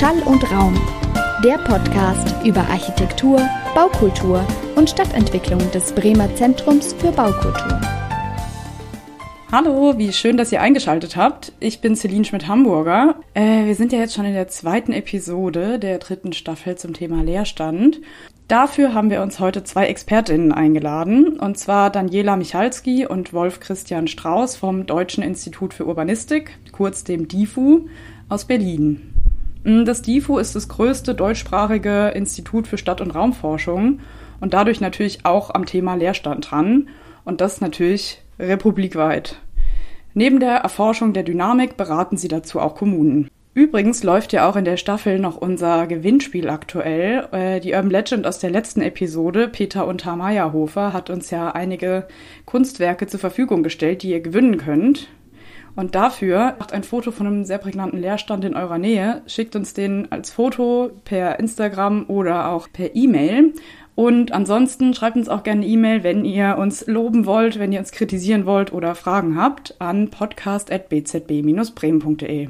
[0.00, 0.80] Schall und Raum,
[1.44, 3.38] der Podcast über Architektur,
[3.74, 4.42] Baukultur
[4.74, 7.78] und Stadtentwicklung des Bremer Zentrums für Baukultur.
[9.52, 11.52] Hallo, wie schön, dass ihr eingeschaltet habt.
[11.60, 13.16] Ich bin Celine Schmidt-Hamburger.
[13.34, 17.22] Äh, wir sind ja jetzt schon in der zweiten Episode der dritten Staffel zum Thema
[17.22, 18.00] Leerstand.
[18.48, 24.08] Dafür haben wir uns heute zwei ExpertInnen eingeladen, und zwar Daniela Michalski und Wolf Christian
[24.08, 27.86] Strauß vom Deutschen Institut für Urbanistik, kurz dem DIFU,
[28.30, 29.09] aus Berlin.
[29.64, 34.00] Mm, das DIFU ist das größte deutschsprachige Institut für Stadt- und Raumforschung
[34.40, 36.88] und dadurch natürlich auch am Thema Leerstand dran
[37.24, 39.40] und das natürlich republikweit.
[40.14, 43.28] Neben der Erforschung der Dynamik beraten sie dazu auch Kommunen.
[43.52, 47.28] Übrigens läuft ja auch in der Staffel noch unser Gewinnspiel aktuell.
[47.32, 52.06] Äh, die Urban Legend aus der letzten Episode, Peter Unter Meyerhofer, hat uns ja einige
[52.44, 55.08] Kunstwerke zur Verfügung gestellt, die ihr gewinnen könnt.
[55.76, 59.74] Und dafür macht ein Foto von einem sehr prägnanten Leerstand in eurer Nähe, schickt uns
[59.74, 63.52] den als Foto per Instagram oder auch per E-Mail.
[63.94, 67.92] Und ansonsten schreibt uns auch gerne E-Mail, wenn ihr uns loben wollt, wenn ihr uns
[67.92, 72.48] kritisieren wollt oder Fragen habt, an podcast.bzb-bremen.de.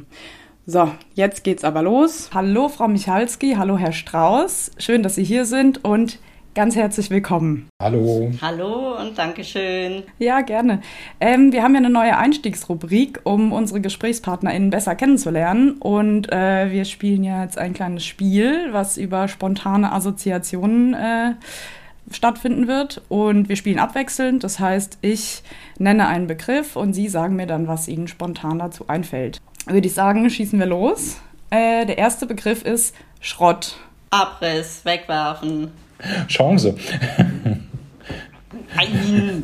[0.66, 2.30] So, jetzt geht's aber los.
[2.32, 4.70] Hallo, Frau Michalski, hallo, Herr Strauß.
[4.78, 6.20] Schön, dass Sie hier sind und
[6.54, 7.68] ganz herzlich willkommen.
[7.82, 8.30] Hallo.
[8.40, 10.02] Hallo und Dankeschön.
[10.18, 10.80] Ja, gerne.
[11.20, 15.72] Ähm, wir haben ja eine neue Einstiegsrubrik, um unsere GesprächspartnerInnen besser kennenzulernen.
[15.72, 21.34] Und äh, wir spielen ja jetzt ein kleines Spiel, was über spontane Assoziationen äh,
[22.10, 23.02] stattfinden wird.
[23.08, 24.44] Und wir spielen abwechselnd.
[24.44, 25.42] Das heißt, ich
[25.78, 29.94] nenne einen Begriff und Sie sagen mir dann, was Ihnen spontan dazu einfällt würde ich
[29.94, 31.18] sagen, schießen wir los.
[31.50, 33.76] Äh, der erste Begriff ist Schrott.
[34.10, 35.70] Abriss, wegwerfen.
[36.28, 36.74] Chance.
[38.76, 39.42] Nein.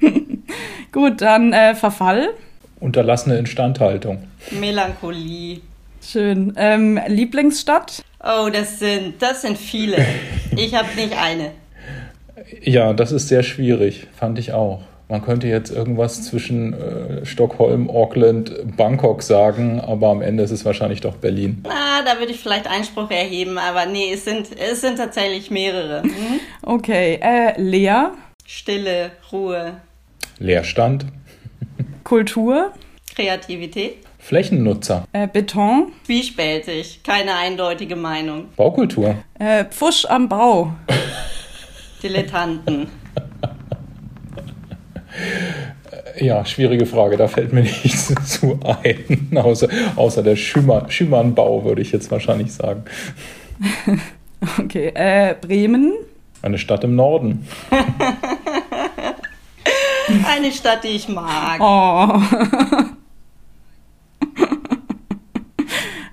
[0.92, 2.30] Gut, dann äh, Verfall.
[2.80, 4.24] Unterlassene Instandhaltung.
[4.52, 5.60] Melancholie.
[6.00, 6.54] Schön.
[6.56, 8.04] Ähm, Lieblingsstadt?
[8.22, 10.04] Oh, das sind, das sind viele.
[10.56, 11.52] Ich habe nicht eine.
[12.62, 14.82] Ja, das ist sehr schwierig, fand ich auch.
[15.10, 20.66] Man könnte jetzt irgendwas zwischen äh, Stockholm, Auckland, Bangkok sagen, aber am Ende ist es
[20.66, 21.64] wahrscheinlich doch Berlin.
[21.66, 26.02] Na, da würde ich vielleicht Einspruch erheben, aber nee, es sind, es sind tatsächlich mehrere.
[26.02, 26.40] Hm?
[26.60, 28.12] Okay, äh, Leer.
[28.44, 29.80] Stille, Ruhe.
[30.38, 31.06] Leerstand.
[32.04, 32.72] Kultur.
[33.14, 33.96] Kreativität.
[34.18, 35.04] Flächennutzer.
[35.14, 35.92] Äh, Beton.
[36.04, 38.48] Zwiespältig, keine eindeutige Meinung.
[38.56, 39.14] Baukultur.
[39.38, 40.74] Äh, Pfusch am Bau.
[42.02, 42.88] Dilettanten.
[46.20, 47.16] Ja, schwierige Frage.
[47.16, 52.52] Da fällt mir nichts zu ein, außer, außer der Schümann, Schümannbau, würde ich jetzt wahrscheinlich
[52.52, 52.84] sagen.
[54.56, 55.94] Okay, äh, Bremen.
[56.42, 57.48] Eine Stadt im Norden.
[60.28, 61.60] Eine Stadt, die ich mag.
[61.60, 62.22] Oh.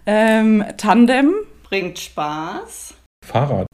[0.07, 1.35] ähm, Tandem.
[1.69, 2.95] Bringt Spaß.
[3.23, 3.67] Fahrrad.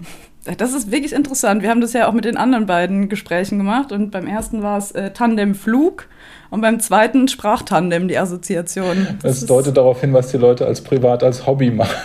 [0.44, 1.62] Das ist wirklich interessant.
[1.62, 4.78] Wir haben das ja auch mit den anderen beiden Gesprächen gemacht und beim ersten war
[4.78, 6.07] es äh, Tandem-Flug
[6.50, 9.19] und beim zweiten Sprachtandem die Assoziation.
[9.22, 11.96] Das, das deutet darauf hin, was die Leute als privat als Hobby machen.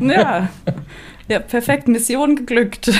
[0.00, 0.48] Ja,
[1.28, 1.88] ja perfekt.
[1.88, 2.90] Mission geglückt.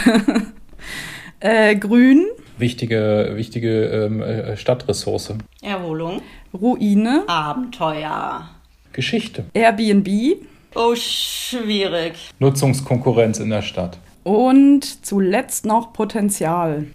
[1.41, 2.27] äh, grün.
[2.59, 5.35] Wichtige, wichtige ähm, äh, Stadtressource.
[5.63, 6.21] Erholung.
[6.53, 7.23] Ruine.
[7.27, 8.51] Abenteuer.
[8.93, 9.45] Geschichte.
[9.55, 10.09] Airbnb.
[10.75, 12.15] Oh, schwierig.
[12.39, 13.99] Nutzungskonkurrenz in der Stadt.
[14.25, 16.87] Und zuletzt noch Potenzial.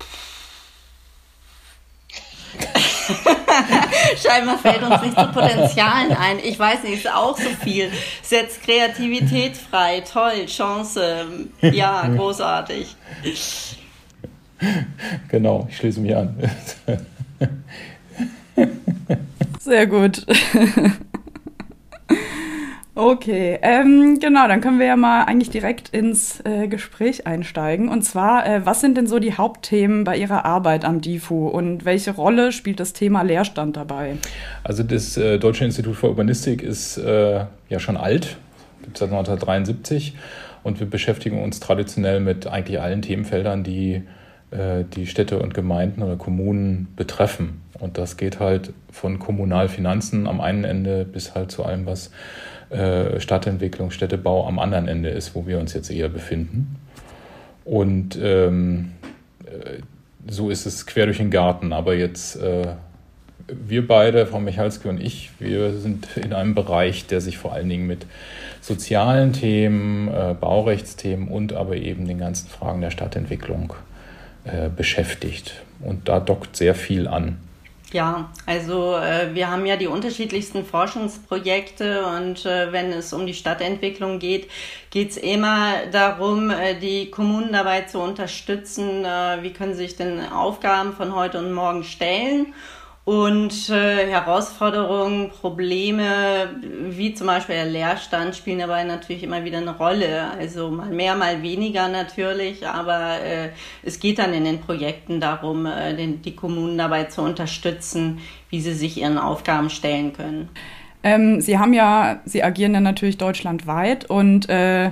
[4.22, 6.40] Scheinbar fällt uns nicht zu Potenzialen ein.
[6.40, 7.92] Ich weiß nicht, ist auch so viel.
[8.22, 10.02] Setzt Kreativität frei.
[10.02, 11.26] Toll, Chance.
[11.62, 12.96] Ja, großartig.
[15.30, 16.38] Genau, ich schließe mich an.
[19.60, 20.26] Sehr gut.
[22.96, 27.90] Okay, ähm, genau, dann können wir ja mal eigentlich direkt ins äh, Gespräch einsteigen.
[27.90, 31.86] Und zwar, äh, was sind denn so die Hauptthemen bei Ihrer Arbeit am DIFU und
[31.86, 34.18] welche Rolle spielt das Thema Leerstand dabei?
[34.64, 38.38] Also das äh, Deutsche Institut für Urbanistik ist äh, ja schon alt,
[38.84, 40.16] gibt es seit 1973
[40.62, 44.04] und wir beschäftigen uns traditionell mit eigentlich allen Themenfeldern, die
[44.52, 47.62] äh, die Städte und Gemeinden oder Kommunen betreffen.
[47.80, 52.12] Und das geht halt von Kommunalfinanzen am einen Ende bis halt zu allem, was
[52.74, 56.76] äh, Stadtentwicklung, Städtebau am anderen Ende ist, wo wir uns jetzt eher befinden.
[57.66, 58.92] Und ähm,
[59.46, 59.82] äh,
[60.28, 61.74] so ist es quer durch den Garten.
[61.74, 62.74] Aber jetzt, äh,
[63.48, 67.70] wir beide, Frau Michalski und ich, wir sind in einem Bereich, der sich vor allen
[67.70, 68.06] Dingen mit
[68.62, 73.74] sozialen Themen, äh, Baurechtsthemen und aber eben den ganzen Fragen der Stadtentwicklung
[74.46, 75.62] äh, beschäftigt.
[75.82, 77.38] Und da dockt sehr viel an.
[77.94, 83.36] Ja, also äh, wir haben ja die unterschiedlichsten Forschungsprojekte und äh, wenn es um die
[83.36, 84.50] Stadtentwicklung geht,
[84.90, 89.96] geht es immer darum, äh, die Kommunen dabei zu unterstützen, äh, wie können sie sich
[89.96, 92.56] den Aufgaben von heute und morgen stellen
[93.06, 99.76] und äh, Herausforderungen, Probleme, wie zum Beispiel der Leerstand, spielen dabei natürlich immer wieder eine
[99.76, 100.32] Rolle.
[100.32, 103.50] Also mal mehr, mal weniger natürlich, aber äh,
[103.84, 108.20] es geht dann in den Projekten darum, äh, den, die Kommunen dabei zu unterstützen,
[108.50, 110.48] wie sie sich ihren Aufgaben stellen können.
[111.04, 114.92] Ähm, sie haben ja, Sie agieren dann natürlich deutschlandweit und äh,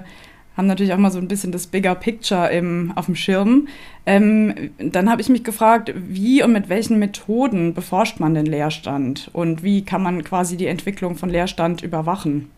[0.61, 3.67] haben natürlich auch mal so ein bisschen das Bigger Picture im, auf dem Schirm.
[4.05, 9.31] Ähm, dann habe ich mich gefragt, wie und mit welchen Methoden beforscht man den Leerstand
[9.33, 12.51] und wie kann man quasi die Entwicklung von Leerstand überwachen?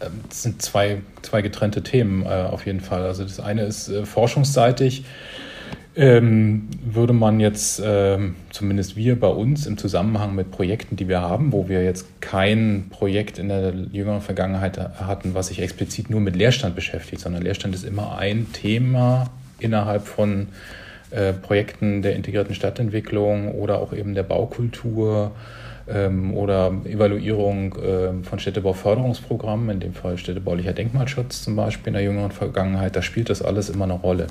[0.00, 3.02] Ähm, das sind zwei, zwei getrennte Themen äh, auf jeden Fall.
[3.02, 5.04] Also das eine ist äh, forschungsseitig
[5.94, 11.20] ähm, würde man jetzt, ähm, zumindest wir bei uns im Zusammenhang mit Projekten, die wir
[11.20, 16.20] haben, wo wir jetzt kein Projekt in der jüngeren Vergangenheit hatten, was sich explizit nur
[16.20, 20.48] mit Leerstand beschäftigt, sondern Leerstand ist immer ein Thema innerhalb von
[21.10, 25.32] äh, Projekten der integrierten Stadtentwicklung oder auch eben der Baukultur
[26.34, 32.30] oder Evaluierung äh, von Städtebauförderungsprogrammen, in dem Fall städtebaulicher Denkmalschutz zum Beispiel in der jüngeren
[32.30, 34.28] Vergangenheit, da spielt das alles immer eine Rolle.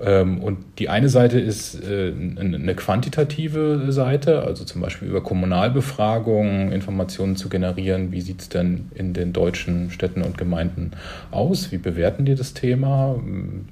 [0.00, 6.72] Ähm, und die eine Seite ist äh, eine quantitative Seite, also zum Beispiel über Kommunalbefragungen
[6.72, 10.92] Informationen zu generieren, wie sieht es denn in den deutschen Städten und Gemeinden
[11.30, 13.18] aus, wie bewerten die das Thema,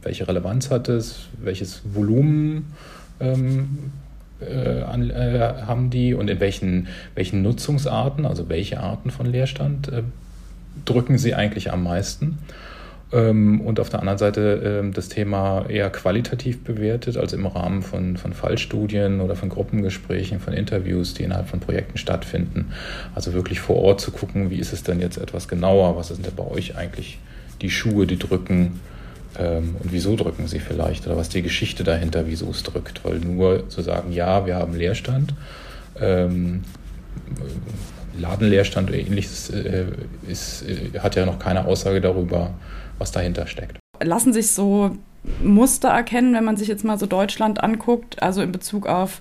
[0.02, 2.72] welche Relevanz hat es, welches Volumen
[3.20, 3.92] ähm,
[4.40, 9.88] äh, an, äh, haben die und in welchen, welchen Nutzungsarten, also welche Arten von Leerstand
[9.88, 10.02] äh,
[10.84, 12.38] drücken sie eigentlich am meisten.
[13.12, 17.82] Ähm, und auf der anderen Seite äh, das Thema eher qualitativ bewertet, also im Rahmen
[17.82, 22.72] von, von Fallstudien oder von Gruppengesprächen, von Interviews, die innerhalb von Projekten stattfinden.
[23.14, 26.24] Also wirklich vor Ort zu gucken, wie ist es denn jetzt etwas genauer, was sind
[26.24, 27.18] denn bei euch eigentlich
[27.62, 28.80] die Schuhe, die drücken,
[29.38, 33.04] ähm, und wieso drücken sie vielleicht oder was die Geschichte dahinter, wieso es drückt.
[33.04, 35.34] Weil nur zu sagen, ja, wir haben Leerstand,
[36.00, 36.64] ähm,
[38.18, 39.86] Ladenleerstand oder ähnliches, äh,
[40.28, 42.50] ist, äh, hat ja noch keine Aussage darüber,
[42.98, 43.78] was dahinter steckt.
[44.02, 44.96] Lassen sich so
[45.42, 49.20] Muster erkennen, wenn man sich jetzt mal so Deutschland anguckt, also in Bezug auf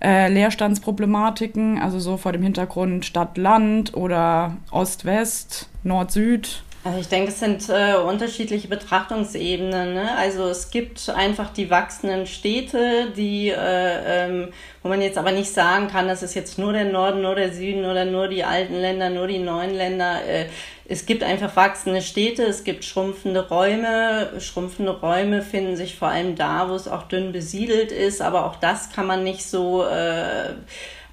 [0.00, 6.62] äh, Leerstandsproblematiken, also so vor dem Hintergrund Stadt-Land oder Ost-West, Nord-Süd?
[6.88, 9.92] Also ich denke, es sind äh, unterschiedliche Betrachtungsebenen.
[9.92, 10.16] Ne?
[10.16, 14.48] Also es gibt einfach die wachsenden Städte, die, äh, ähm,
[14.82, 17.52] wo man jetzt aber nicht sagen kann, das ist jetzt nur der Norden, nur der
[17.52, 20.24] Süden oder nur die alten Länder, nur die neuen Länder.
[20.26, 20.46] Äh,
[20.86, 24.40] es gibt einfach wachsende Städte, es gibt schrumpfende Räume.
[24.40, 28.56] Schrumpfende Räume finden sich vor allem da, wo es auch dünn besiedelt ist, aber auch
[28.56, 30.54] das kann man nicht so äh,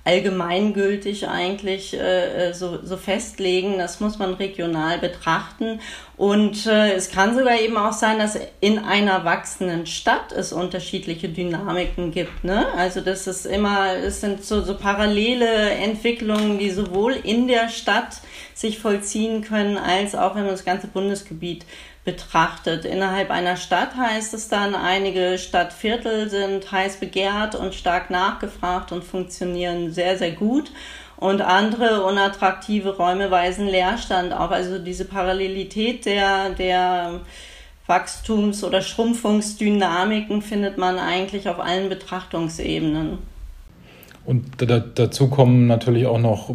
[0.06, 3.80] allgemeingültig eigentlich äh, so, so festlegen.
[3.80, 5.80] Das muss man regional betrachten.
[6.16, 11.28] Und äh, es kann sogar eben auch sein, dass in einer wachsenden Stadt es unterschiedliche
[11.28, 12.44] Dynamiken gibt.
[12.44, 12.68] Ne?
[12.78, 18.22] Also das ist immer, es sind so, so parallele Entwicklungen, die sowohl in der Stadt
[18.54, 21.66] sich vollziehen können, als auch wenn man das ganze Bundesgebiet
[22.06, 22.86] betrachtet.
[22.86, 29.04] Innerhalb einer Stadt heißt es dann, einige Stadtviertel sind heiß begehrt und stark nachgefragt und
[29.04, 30.72] funktionieren sehr, sehr gut.
[31.18, 34.52] Und andere unattraktive Räume weisen Leerstand auf.
[34.52, 37.22] Also diese Parallelität der, der
[37.88, 43.18] Wachstums- oder Schrumpfungsdynamiken findet man eigentlich auf allen Betrachtungsebenen.
[44.26, 44.44] Und
[44.96, 46.50] dazu kommen natürlich auch noch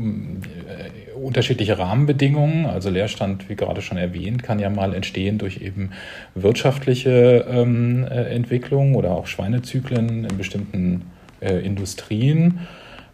[1.22, 2.66] unterschiedliche Rahmenbedingungen.
[2.66, 5.90] Also Leerstand, wie gerade schon erwähnt, kann ja mal entstehen durch eben
[6.34, 11.02] wirtschaftliche ähm, äh, Entwicklungen oder auch Schweinezyklen in bestimmten
[11.40, 12.60] äh, Industrien,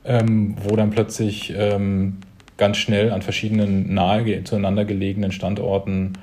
[0.04, 2.18] ähm, wo dann plötzlich ähm,
[2.56, 6.14] ganz schnell an verschiedenen nahe zueinander gelegenen Standorten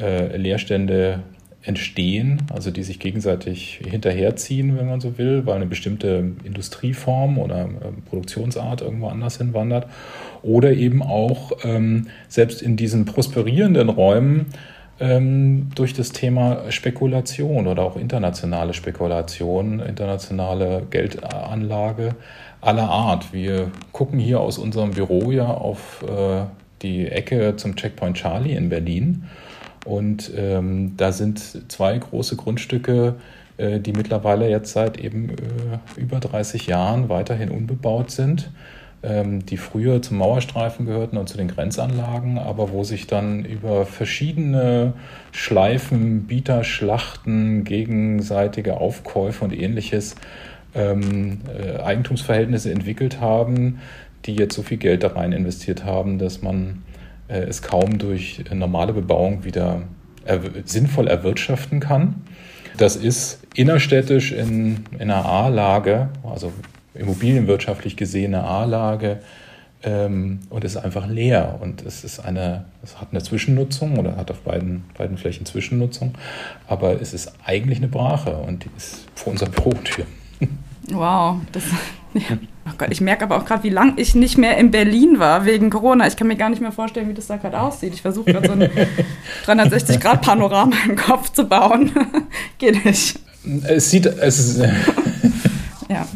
[0.00, 1.20] äh, Leerstände
[1.66, 7.62] entstehen, also die sich gegenseitig hinterherziehen, wenn man so will, weil eine bestimmte Industrieform oder
[7.62, 9.86] äh, Produktionsart irgendwo anders hinwandert.
[10.42, 14.46] Oder eben auch ähm, selbst in diesen prosperierenden Räumen
[15.00, 22.14] ähm, durch das Thema Spekulation oder auch internationale Spekulation, internationale Geldanlage
[22.60, 23.32] aller Art.
[23.32, 26.44] Wir gucken hier aus unserem Büro ja auf äh,
[26.82, 29.24] die Ecke zum Checkpoint Charlie in Berlin
[29.86, 33.14] und ähm, da sind zwei große Grundstücke,
[33.56, 38.50] äh, die mittlerweile jetzt seit eben äh, über 30 Jahren weiterhin unbebaut sind,
[39.02, 43.86] ähm, die früher zum Mauerstreifen gehörten und zu den Grenzanlagen, aber wo sich dann über
[43.86, 44.94] verschiedene
[45.30, 50.16] Schleifen, Bieterschlachten, gegenseitige Aufkäufe und ähnliches
[50.74, 53.78] ähm, äh, Eigentumsverhältnisse entwickelt haben,
[54.24, 56.82] die jetzt so viel Geld da rein investiert haben, dass man
[57.28, 59.82] es kaum durch normale Bebauung wieder
[60.26, 62.22] er sinnvoll erwirtschaften kann.
[62.76, 66.52] Das ist innerstädtisch in, in einer A-Lage, also
[66.94, 69.20] immobilienwirtschaftlich gesehene A-Lage,
[69.82, 71.58] ähm, und ist einfach leer.
[71.62, 76.14] Und es ist eine, es hat eine Zwischennutzung oder hat auf beiden, beiden Flächen Zwischennutzung,
[76.66, 80.04] aber es ist eigentlich eine Brache und die ist vor unserer Bürotür.
[80.90, 81.64] Wow, das,
[82.14, 82.36] ja.
[82.66, 85.44] Oh Gott, ich merke aber auch gerade, wie lange ich nicht mehr in Berlin war
[85.44, 86.06] wegen Corona.
[86.06, 87.94] Ich kann mir gar nicht mehr vorstellen, wie das da gerade aussieht.
[87.94, 88.70] Ich versuche gerade so ein
[89.46, 91.92] 360-Grad-Panorama im Kopf zu bauen.
[92.58, 93.18] Geht nicht.
[93.64, 94.58] Es sieht, es ist,
[95.88, 96.06] ja.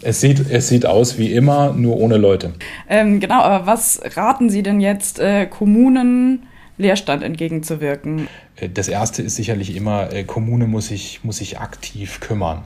[0.00, 2.52] Es sieht, es sieht aus wie immer, nur ohne Leute.
[2.88, 8.28] Ähm, genau, aber was raten Sie denn jetzt äh, Kommunen, Leerstand entgegenzuwirken?
[8.56, 12.62] Äh, das erste ist sicherlich immer, äh, Kommune muss sich, muss sich aktiv kümmern.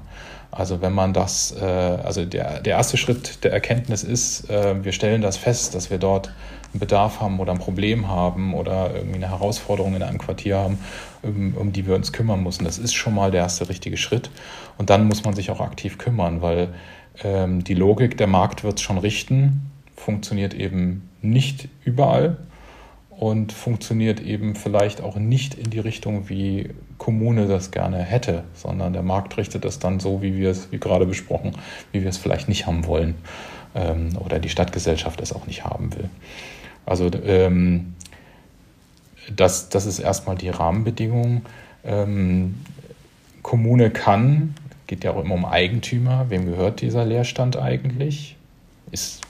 [0.53, 4.93] Also wenn man das, äh, also der, der erste Schritt der Erkenntnis ist, äh, wir
[4.93, 6.29] stellen das fest, dass wir dort
[6.73, 10.79] einen Bedarf haben oder ein Problem haben oder irgendwie eine Herausforderung in einem Quartier haben,
[11.23, 12.65] um, um die wir uns kümmern müssen.
[12.65, 14.31] Das ist schon mal der erste richtige Schritt.
[14.77, 16.69] Und dann muss man sich auch aktiv kümmern, weil
[17.25, 22.37] ähm, die Logik, der Markt wird es schon richten, funktioniert eben nicht überall
[23.23, 28.95] und funktioniert eben vielleicht auch nicht in die Richtung, wie Kommune das gerne hätte, sondern
[28.95, 31.53] der Markt richtet das dann so, wie wir es, wie gerade besprochen,
[31.93, 33.15] wie wir es vielleicht nicht haben wollen
[33.77, 36.11] ähm, oder die Stadtgesellschaft es auch nicht haben will.
[36.85, 37.95] Also ähm,
[39.31, 41.43] das, das ist erstmal die Rahmenbedingung.
[41.85, 42.57] Ähm,
[43.43, 44.57] Kommune kann,
[44.89, 48.35] geht ja auch immer um Eigentümer, wem gehört dieser Leerstand eigentlich?
[48.91, 49.21] Ist,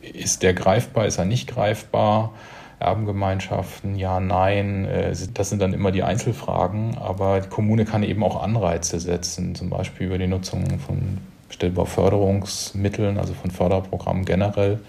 [0.00, 2.32] ist der greifbar, ist er nicht greifbar?
[2.80, 8.22] Erbengemeinschaften, ja, nein, äh, das sind dann immer die Einzelfragen, aber die Kommune kann eben
[8.22, 11.18] auch Anreize setzen, zum Beispiel über die Nutzung von
[11.50, 14.80] Stellbauförderungsmitteln, also von Förderprogrammen generell,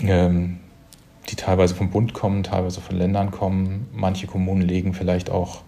[0.00, 0.58] ähm,
[1.28, 3.88] die teilweise vom Bund kommen, teilweise von Ländern kommen.
[3.92, 5.62] Manche Kommunen legen vielleicht auch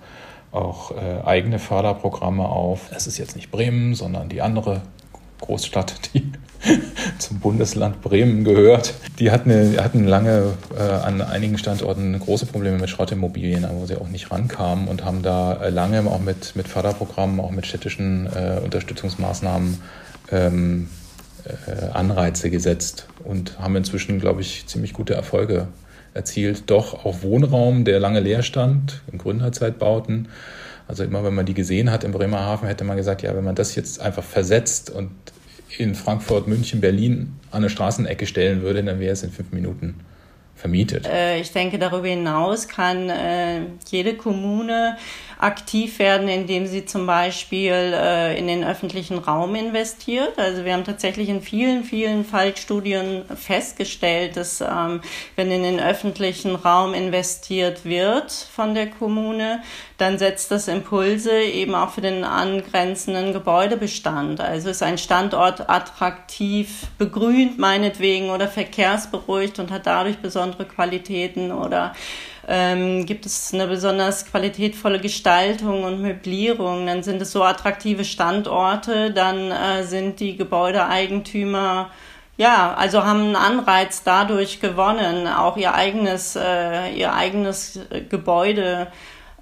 [0.53, 2.91] auch äh, eigene Förderprogramme auf.
[2.93, 4.83] Es ist jetzt nicht Bremen, sondern die andere
[5.41, 6.31] Großstadt, die
[7.19, 8.95] zum Bundesland Bremen gehört.
[9.19, 14.09] Die hatten, hatten lange äh, an einigen Standorten große Probleme mit Schrottimmobilien, wo sie auch
[14.09, 18.61] nicht rankamen und haben da äh, lange auch mit, mit Förderprogrammen, auch mit städtischen äh,
[18.63, 19.81] Unterstützungsmaßnahmen
[20.31, 20.89] ähm,
[21.45, 25.69] äh, Anreize gesetzt und haben inzwischen, glaube ich, ziemlich gute Erfolge
[26.15, 26.65] erzielt.
[26.67, 30.29] Doch auch Wohnraum, der lange leer stand, in Gründerzeitbauten,
[30.91, 33.55] also immer wenn man die gesehen hat im Bremerhaven, hätte man gesagt, ja, wenn man
[33.55, 35.13] das jetzt einfach versetzt und
[35.79, 40.01] in Frankfurt, München, Berlin an eine Straßenecke stellen würde, dann wäre es in fünf Minuten
[40.57, 41.07] vermietet.
[41.07, 44.97] Äh, ich denke, darüber hinaus kann äh, jede Kommune
[45.41, 50.39] aktiv werden, indem sie zum Beispiel äh, in den öffentlichen Raum investiert.
[50.39, 55.01] Also wir haben tatsächlich in vielen, vielen Fallstudien festgestellt, dass ähm,
[55.37, 59.63] wenn in den öffentlichen Raum investiert wird von der Kommune,
[59.97, 64.41] dann setzt das Impulse eben auch für den angrenzenden Gebäudebestand.
[64.41, 71.95] Also ist ein Standort attraktiv begrünt meinetwegen oder verkehrsberuhigt und hat dadurch besondere Qualitäten oder
[72.51, 79.13] ähm, gibt es eine besonders qualitätvolle Gestaltung und Möblierung, dann sind es so attraktive Standorte,
[79.13, 81.91] dann äh, sind die Gebäudeeigentümer
[82.37, 87.79] ja, also haben einen Anreiz dadurch gewonnen, auch ihr eigenes, äh, ihr eigenes
[88.09, 88.87] Gebäude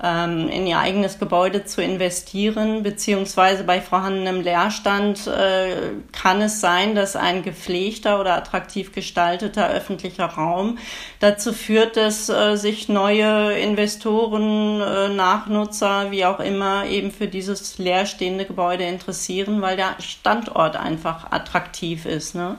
[0.02, 6.94] ähm, in ihr eigenes Gebäude zu investieren, beziehungsweise bei vorhandenem Leerstand äh, kann es sein,
[6.94, 10.78] dass ein gepflegter oder attraktiv gestalteter öffentlicher Raum
[11.18, 17.78] dazu führt, dass äh, sich neue Investoren, äh, Nachnutzer, wie auch immer, eben für dieses
[17.78, 22.34] leerstehende Gebäude interessieren, weil der Standort einfach attraktiv ist.
[22.34, 22.56] Ne?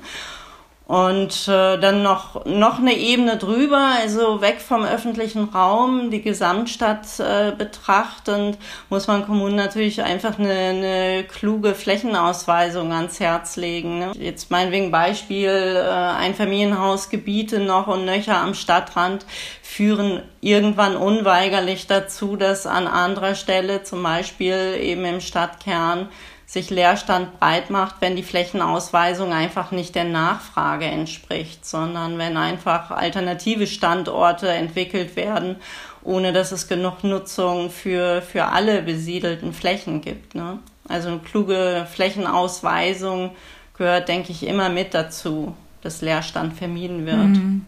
[0.89, 7.19] Und äh, dann noch, noch eine Ebene drüber, also weg vom öffentlichen Raum, die Gesamtstadt
[7.19, 8.57] äh, betrachtend,
[8.89, 13.99] muss man Kommunen natürlich einfach eine, eine kluge Flächenausweisung ans Herz legen.
[13.99, 14.13] Ne?
[14.17, 19.27] Jetzt meinetwegen Beispiel, äh, Einfamilienhausgebiete noch und nöcher am Stadtrand
[19.61, 26.09] führen irgendwann unweigerlich dazu, dass an anderer Stelle, zum Beispiel eben im Stadtkern,
[26.49, 32.89] sich Leerstand breit macht, wenn die Flächenausweisung einfach nicht der Nachfrage entspricht, sondern wenn einfach
[32.89, 35.57] alternative Standorte entwickelt werden,
[36.01, 40.33] ohne dass es genug Nutzung für, für alle besiedelten Flächen gibt.
[40.33, 40.57] Ne?
[40.87, 43.29] Also eine kluge Flächenausweisung
[43.77, 47.27] gehört, denke ich, immer mit dazu, dass Leerstand vermieden wird.
[47.27, 47.65] Mhm.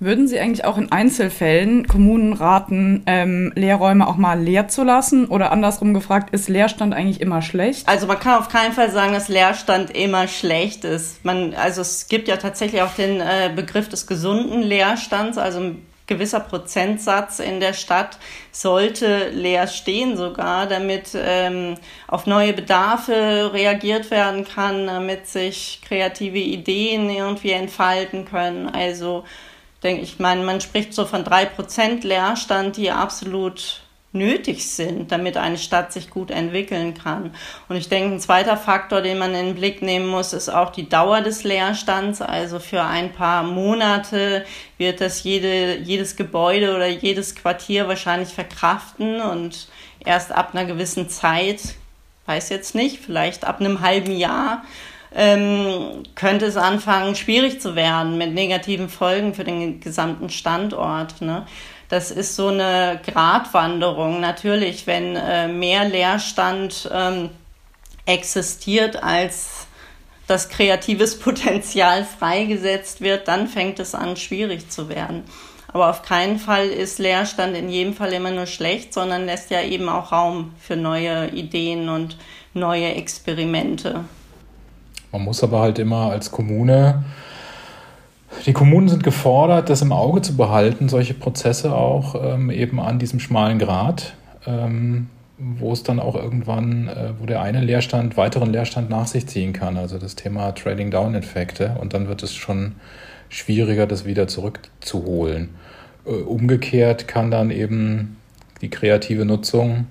[0.00, 5.26] Würden Sie eigentlich auch in Einzelfällen Kommunen raten, ähm, Lehrräume auch mal leer zu lassen?
[5.26, 7.88] Oder andersrum gefragt, ist Leerstand eigentlich immer schlecht?
[7.88, 11.24] Also man kann auf keinen Fall sagen, dass Leerstand immer schlecht ist.
[11.24, 15.86] Man, also es gibt ja tatsächlich auch den äh, Begriff des gesunden Leerstands, also ein
[16.08, 18.18] gewisser Prozentsatz in der Stadt
[18.50, 21.76] sollte leer stehen sogar, damit ähm,
[22.08, 28.68] auf neue Bedarfe reagiert werden kann, damit sich kreative Ideen irgendwie entfalten können.
[28.68, 29.24] Also
[29.82, 33.82] denke ich, meine, man spricht so von drei Prozent Leerstand, die absolut
[34.12, 37.34] nötig sind, damit eine Stadt sich gut entwickeln kann.
[37.68, 40.70] Und ich denke, ein zweiter Faktor, den man in den Blick nehmen muss, ist auch
[40.70, 42.22] die Dauer des Leerstands.
[42.22, 44.44] Also für ein paar Monate
[44.78, 49.68] wird das jede, jedes Gebäude oder jedes Quartier wahrscheinlich verkraften und
[50.04, 51.60] erst ab einer gewissen Zeit,
[52.24, 54.62] weiß jetzt nicht, vielleicht ab einem halben Jahr,
[55.14, 61.20] ähm, könnte es anfangen, schwierig zu werden mit negativen Folgen für den gesamten Standort.
[61.20, 61.46] Ne?
[61.88, 64.20] Das ist so eine Gratwanderung.
[64.20, 67.30] Natürlich, wenn äh, mehr Leerstand ähm,
[68.04, 69.66] existiert, als
[70.26, 75.24] das kreatives Potenzial freigesetzt wird, dann fängt es an, schwierig zu werden.
[75.70, 79.62] Aber auf keinen Fall ist Leerstand in jedem Fall immer nur schlecht, sondern lässt ja
[79.62, 82.16] eben auch Raum für neue Ideen und
[82.54, 84.04] neue Experimente.
[85.12, 87.04] Man muss aber halt immer als Kommune,
[88.46, 92.98] die Kommunen sind gefordert, das im Auge zu behalten, solche Prozesse auch ähm, eben an
[92.98, 94.14] diesem schmalen Grat,
[94.46, 99.26] ähm, wo es dann auch irgendwann, äh, wo der eine Leerstand weiteren Leerstand nach sich
[99.26, 102.74] ziehen kann, also das Thema Trading Down-Effekte und dann wird es schon
[103.28, 105.50] schwieriger, das wieder zurückzuholen.
[106.06, 108.16] Äh, umgekehrt kann dann eben
[108.60, 109.86] die kreative Nutzung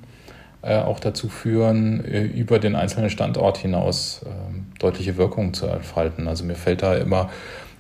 [0.76, 6.28] auch dazu führen, äh, über den einzelnen Standort hinaus äh, deutliche Wirkungen zu entfalten.
[6.28, 7.30] Also mir fällt da immer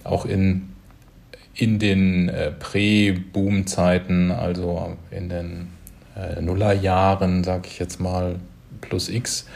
[0.04, 0.70] auch in,
[1.54, 5.68] in den äh, Prä-Boom-Zeiten, also in den
[6.16, 8.36] äh, Nullerjahren, sage ich jetzt mal,
[8.82, 9.48] plus X,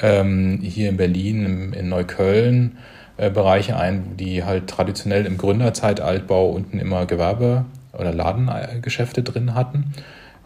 [0.00, 2.78] ähm, hier in Berlin, in Neukölln,
[3.16, 9.92] äh, Bereiche ein, die halt traditionell im Gründerzeitaltbau unten immer Gewerbe- oder Ladengeschäfte drin hatten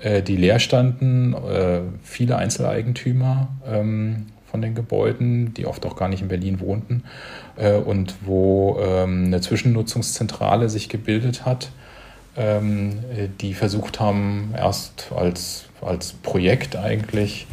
[0.00, 6.08] äh, die leer standen, äh, viele Einzeleigentümer ähm, von den Gebäuden, die oft auch gar
[6.08, 7.04] nicht in Berlin wohnten,
[7.56, 11.70] äh, und wo ähm, eine Zwischennutzungszentrale sich gebildet hat,
[12.37, 12.98] ähm,
[13.40, 17.46] die versucht haben, erst als, als Projekt eigentlich,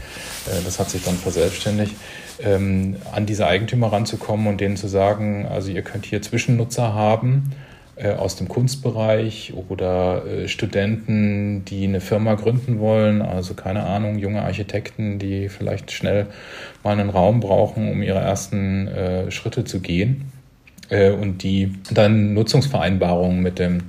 [0.47, 1.95] äh, das hat sich dann verselbstständigt,
[2.43, 7.51] ähm, an diese Eigentümer ranzukommen und denen zu sagen, also ihr könnt hier Zwischennutzer haben,
[7.51, 14.17] äh, aus dem Kunstbereich oder äh, Studenten, die eine Firma gründen wollen, also keine Ahnung,
[14.17, 16.27] junge Architekten, die vielleicht schnell
[16.83, 20.25] mal einen Raum brauchen, um ihre ersten äh, Schritte zu gehen
[20.89, 23.83] äh, und die dann Nutzungsvereinbarungen mit, dem,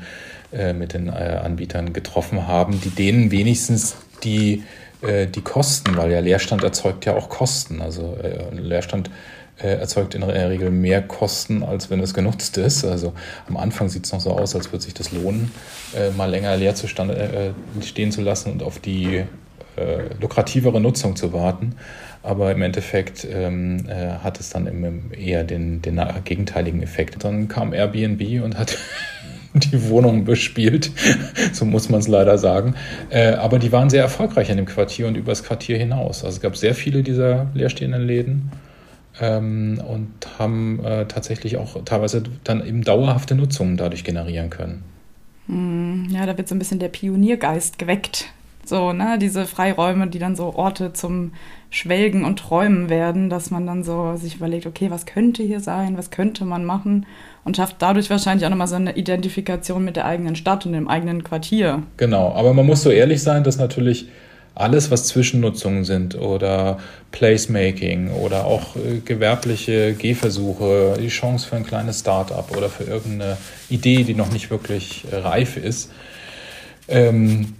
[0.52, 4.62] äh, mit den äh, Anbietern getroffen haben, die denen wenigstens die,
[5.02, 8.16] die Kosten, weil ja Leerstand erzeugt ja auch Kosten, also
[8.50, 9.10] Leerstand äh,
[9.58, 12.84] erzeugt in der Regel mehr Kosten, als wenn es genutzt ist.
[12.84, 13.14] Also
[13.48, 15.50] am Anfang sieht es noch so aus, als würde sich das lohnen,
[15.94, 19.24] äh, mal länger leer zu stand, äh, stehen zu lassen und auf die
[19.76, 21.76] äh, lukrativere Nutzung zu warten.
[22.22, 27.22] Aber im Endeffekt ähm, äh, hat es dann im, eher den, den gegenteiligen Effekt.
[27.22, 28.76] Dann kam Airbnb und hat
[29.54, 30.90] die Wohnung bespielt,
[31.52, 32.74] so muss man es leider sagen.
[33.10, 36.24] Äh, aber die waren sehr erfolgreich in dem Quartier und übers Quartier hinaus.
[36.24, 38.50] Also es gab sehr viele dieser leerstehenden Läden
[39.20, 44.82] ähm, und haben äh, tatsächlich auch teilweise dann eben dauerhafte Nutzungen dadurch generieren können.
[45.46, 48.26] Hm, ja, da wird so ein bisschen der Pioniergeist geweckt.
[48.64, 51.32] So, ne, diese Freiräume, die dann so Orte zum
[51.70, 55.96] Schwelgen und Träumen werden, dass man dann so sich überlegt, okay, was könnte hier sein,
[55.96, 57.06] was könnte man machen
[57.44, 60.88] und schafft dadurch wahrscheinlich auch nochmal so eine Identifikation mit der eigenen Stadt und dem
[60.88, 61.84] eigenen Quartier.
[61.96, 64.08] Genau, aber man muss so ehrlich sein, dass natürlich
[64.56, 66.78] alles, was Zwischennutzungen sind oder
[67.12, 73.36] Placemaking oder auch äh, gewerbliche Gehversuche, die Chance für ein kleines Start-up oder für irgendeine
[73.68, 75.92] Idee, die noch nicht wirklich äh, reif ist,
[76.88, 77.54] ähm,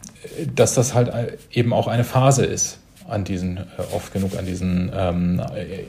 [0.55, 4.91] dass das halt eben auch eine Phase ist an diesen, äh, oft genug an diesen
[4.97, 5.43] ähm,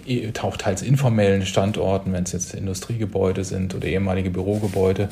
[0.06, 5.08] äh, teils informellen Standorten, wenn es jetzt Industriegebäude sind oder ehemalige Bürogebäude,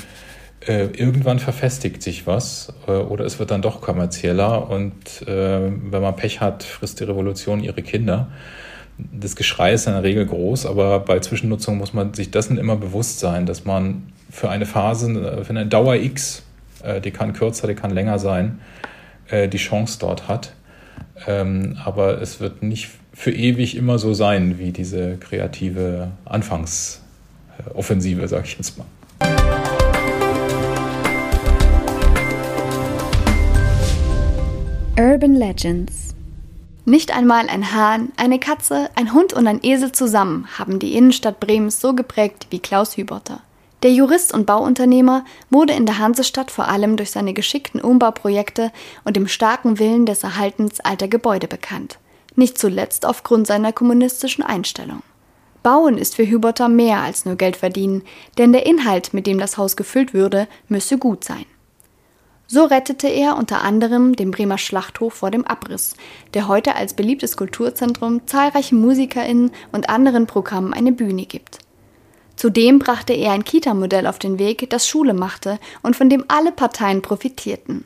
[0.68, 6.02] äh, irgendwann verfestigt sich was äh, oder es wird dann doch kommerzieller und äh, wenn
[6.02, 8.30] man Pech hat, frisst die Revolution ihre Kinder.
[8.98, 12.78] Das Geschrei ist in der Regel groß, aber bei Zwischennutzung muss man sich dessen immer
[12.78, 16.44] bewusst sein, dass man für eine Phase, äh, für eine Dauer X,
[16.84, 18.60] äh, die kann kürzer, die kann länger sein,
[19.32, 20.54] die Chance dort hat.
[21.26, 28.44] Ähm, aber es wird nicht für ewig immer so sein wie diese kreative Anfangsoffensive, sage
[28.46, 28.86] ich jetzt mal.
[34.98, 36.16] Urban Legends
[36.86, 41.40] nicht einmal ein Hahn, eine Katze, ein Hund und ein Esel zusammen haben die Innenstadt
[41.42, 43.42] Bremens so geprägt wie Klaus Hüberter.
[43.84, 48.72] Der Jurist und Bauunternehmer wurde in der Hansestadt vor allem durch seine geschickten Umbauprojekte
[49.04, 51.98] und dem starken Willen des Erhaltens alter Gebäude bekannt.
[52.36, 55.02] Nicht zuletzt aufgrund seiner kommunistischen Einstellung.
[55.64, 58.04] Bauen ist für Hüberter mehr als nur Geld verdienen,
[58.38, 61.46] denn der Inhalt, mit dem das Haus gefüllt würde, müsse gut sein.
[62.48, 65.96] So rettete er unter anderem den Bremer Schlachthof vor dem Abriss,
[66.36, 71.60] der heute als beliebtes Kulturzentrum zahlreichen MusikerInnen und anderen Programmen eine Bühne gibt.
[72.36, 76.52] Zudem brachte er ein Kita-Modell auf den Weg, das Schule machte und von dem alle
[76.52, 77.86] Parteien profitierten.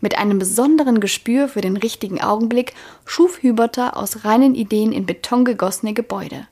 [0.00, 2.74] Mit einem besonderen Gespür für den richtigen Augenblick
[3.06, 6.46] schuf Hüberter aus reinen Ideen in Beton gegossene Gebäude,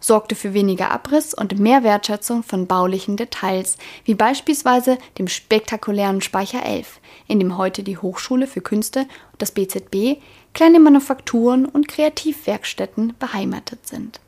[0.00, 6.64] sorgte für weniger Abriss und mehr Wertschätzung von baulichen Details, wie beispielsweise dem spektakulären Speicher
[6.64, 9.06] 11, in dem heute die Hochschule für Künste,
[9.38, 10.20] das BZB,
[10.54, 14.20] kleine Manufakturen und Kreativwerkstätten beheimatet sind.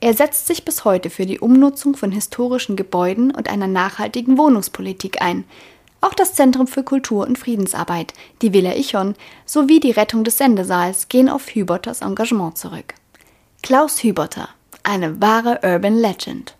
[0.00, 5.20] Er setzt sich bis heute für die Umnutzung von historischen Gebäuden und einer nachhaltigen Wohnungspolitik
[5.20, 5.44] ein.
[6.00, 11.08] Auch das Zentrum für Kultur und Friedensarbeit, die Villa Ichon, sowie die Rettung des Sendesaals
[11.08, 12.94] gehen auf Hüberters Engagement zurück.
[13.62, 14.48] Klaus Hüberter,
[14.82, 16.54] eine wahre Urban Legend.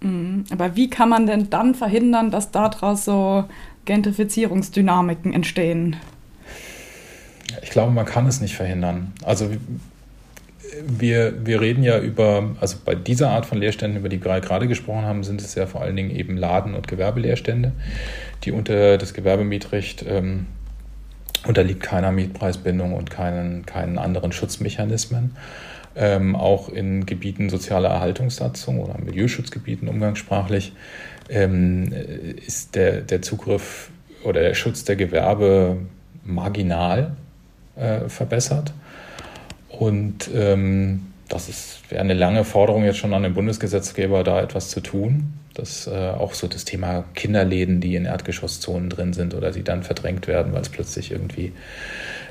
[0.00, 3.44] Mhm, aber wie kann man denn dann verhindern, dass daraus so
[3.84, 5.96] Gentrifizierungsdynamiken entstehen?
[7.62, 9.12] Ich glaube, man kann es nicht verhindern.
[9.24, 9.50] Also
[10.86, 14.68] wir, wir reden ja über, also bei dieser Art von Leerständen, über die wir gerade
[14.68, 17.72] gesprochen haben, sind es ja vor allen Dingen eben Laden- und Gewerbeleerstände,
[18.44, 20.46] die unter das Gewerbemietrecht ähm,
[21.46, 25.36] unterliegt keiner Mietpreisbindung und keinen, keinen anderen Schutzmechanismen.
[25.94, 30.72] Ähm, auch in Gebieten sozialer Erhaltungssatzung oder Milieuschutzgebieten umgangssprachlich
[31.28, 31.92] ähm,
[32.46, 33.90] ist der, der Zugriff
[34.24, 35.76] oder der Schutz der Gewerbe
[36.24, 37.16] marginal
[37.76, 38.72] äh, verbessert.
[39.68, 44.80] Und ähm, das wäre eine lange Forderung jetzt schon an den Bundesgesetzgeber, da etwas zu
[44.80, 45.32] tun.
[45.54, 49.82] Das äh, auch so das Thema Kinderläden, die in Erdgeschosszonen drin sind oder die dann
[49.82, 51.52] verdrängt werden, weil es plötzlich irgendwie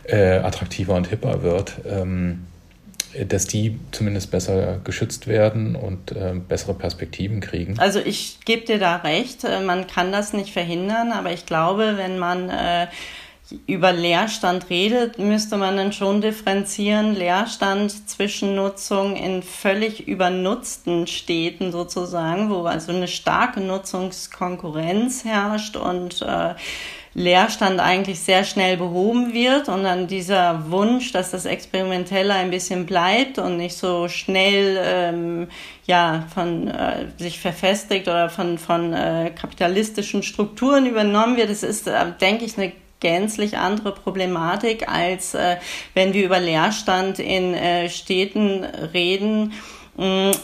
[0.04, 1.82] äh, attraktiver und hipper wird.
[1.88, 2.46] Ähm,
[3.28, 7.78] dass die zumindest besser geschützt werden und äh, bessere Perspektiven kriegen.
[7.80, 11.94] Also ich gebe dir da recht, äh, man kann das nicht verhindern, aber ich glaube,
[11.98, 12.88] wenn man äh,
[13.68, 17.16] über Leerstand redet, müsste man dann schon differenzieren.
[17.16, 26.22] Leerstand zwischen Nutzung in völlig übernutzten Städten sozusagen, wo also eine starke Nutzungskonkurrenz herrscht und
[26.22, 26.56] äh,
[27.14, 32.86] Leerstand eigentlich sehr schnell behoben wird und dann dieser Wunsch, dass das Experimentelle ein bisschen
[32.86, 35.48] bleibt und nicht so schnell ähm,
[35.86, 41.50] ja von äh, sich verfestigt oder von von äh, kapitalistischen Strukturen übernommen wird.
[41.50, 42.72] Das ist, äh, denke ich, eine
[43.02, 45.58] gänzlich andere Problematik, als äh,
[45.94, 49.52] wenn wir über Leerstand in äh, Städten reden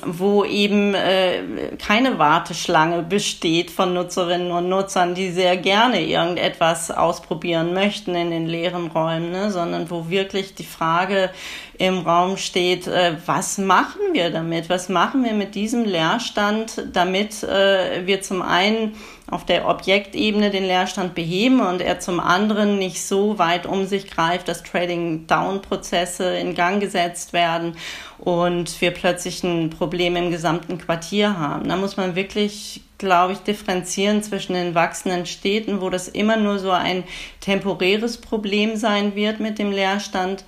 [0.05, 1.41] wo eben äh,
[1.83, 8.45] keine Warteschlange besteht von Nutzerinnen und Nutzern, die sehr gerne irgendetwas ausprobieren möchten in den
[8.45, 9.49] leeren Räumen, ne?
[9.49, 11.31] sondern wo wirklich die Frage
[11.79, 14.69] im Raum steht, äh, was machen wir damit?
[14.69, 18.95] Was machen wir mit diesem Leerstand, damit äh, wir zum einen
[19.29, 24.09] auf der Objektebene den Leerstand beheben und er zum anderen nicht so weit um sich
[24.09, 27.75] greift, dass Trading-Down-Prozesse in Gang gesetzt werden
[28.19, 31.69] und wir plötzlich ein Problem im gesamten Quartier haben.
[31.69, 36.59] Da muss man wirklich, glaube ich, differenzieren zwischen den wachsenden Städten, wo das immer nur
[36.59, 37.03] so ein
[37.41, 40.43] temporäres Problem sein wird mit dem Leerstand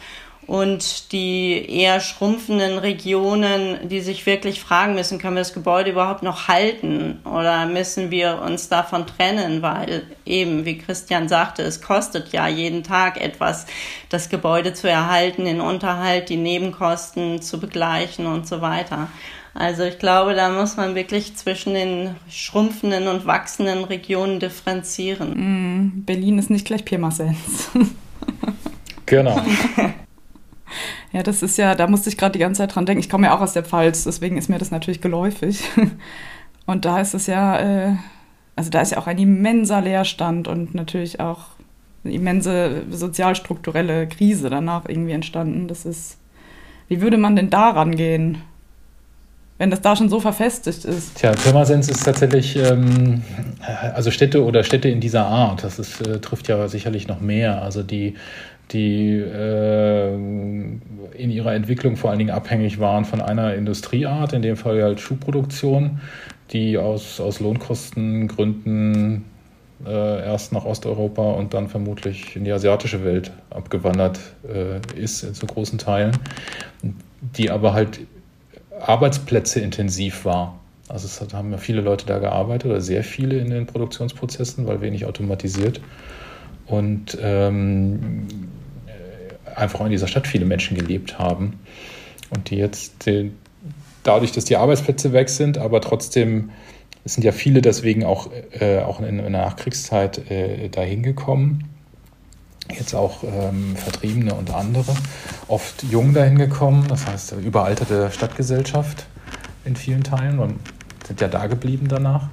[0.50, 6.24] und die eher schrumpfenden Regionen, die sich wirklich fragen müssen, können wir das Gebäude überhaupt
[6.24, 12.34] noch halten oder müssen wir uns davon trennen, weil eben, wie Christian sagte, es kostet
[12.34, 13.68] ja jeden Tag etwas,
[14.10, 19.08] das Gebäude zu erhalten, den Unterhalt, die Nebenkosten zu begleichen und so weiter.
[19.54, 25.30] Also ich glaube, da muss man wirklich zwischen den schrumpfenden und wachsenden Regionen differenzieren.
[25.36, 27.70] Mm, Berlin ist nicht gleich Pirmasens.
[29.06, 29.40] genau.
[31.12, 33.00] Ja, das ist ja, da musste ich gerade die ganze Zeit dran denken.
[33.00, 35.64] Ich komme ja auch aus der Pfalz, deswegen ist mir das natürlich geläufig.
[36.66, 37.96] Und da ist es ja, äh,
[38.56, 41.46] also da ist ja auch ein immenser Leerstand und natürlich auch
[42.04, 45.68] eine immense sozialstrukturelle Krise danach irgendwie entstanden.
[45.68, 46.18] Das ist,
[46.88, 48.44] wie würde man denn daran gehen?
[49.60, 51.16] wenn das da schon so verfestigt ist.
[51.16, 53.22] Tja, Pirmasens ist tatsächlich, ähm,
[53.94, 57.62] also Städte oder Städte in dieser Art, das ist, äh, trifft ja sicherlich noch mehr.
[57.62, 58.16] Also die
[58.72, 64.58] die äh, in ihrer Entwicklung vor allen Dingen abhängig waren von einer Industrieart, in dem
[64.58, 66.02] Fall halt Schuhproduktion,
[66.52, 69.26] die aus, aus Lohnkostengründen
[69.86, 75.46] äh, erst nach Osteuropa und dann vermutlich in die asiatische Welt abgewandert äh, ist zu
[75.46, 76.18] großen Teilen,
[77.22, 78.02] die aber halt
[78.82, 80.60] Arbeitsplätze intensiv war.
[80.88, 84.66] Also es hat, haben ja viele Leute da gearbeitet oder sehr viele in den Produktionsprozessen,
[84.66, 85.82] weil wenig automatisiert
[86.66, 88.28] und ähm,
[89.56, 91.60] einfach in dieser Stadt viele Menschen gelebt haben
[92.30, 93.32] und die jetzt die,
[94.04, 96.52] dadurch, dass die Arbeitsplätze weg sind, aber trotzdem
[97.06, 101.70] sind ja viele deswegen auch, äh, auch in, in, der Nachkriegszeit äh, dahin gekommen.
[102.72, 104.94] Jetzt auch ähm, Vertriebene und andere,
[105.48, 109.08] oft jung dahin gekommen, das heißt überalterte Stadtgesellschaft
[109.66, 110.60] in vielen Teilen und
[111.08, 112.30] sind ja da geblieben danach.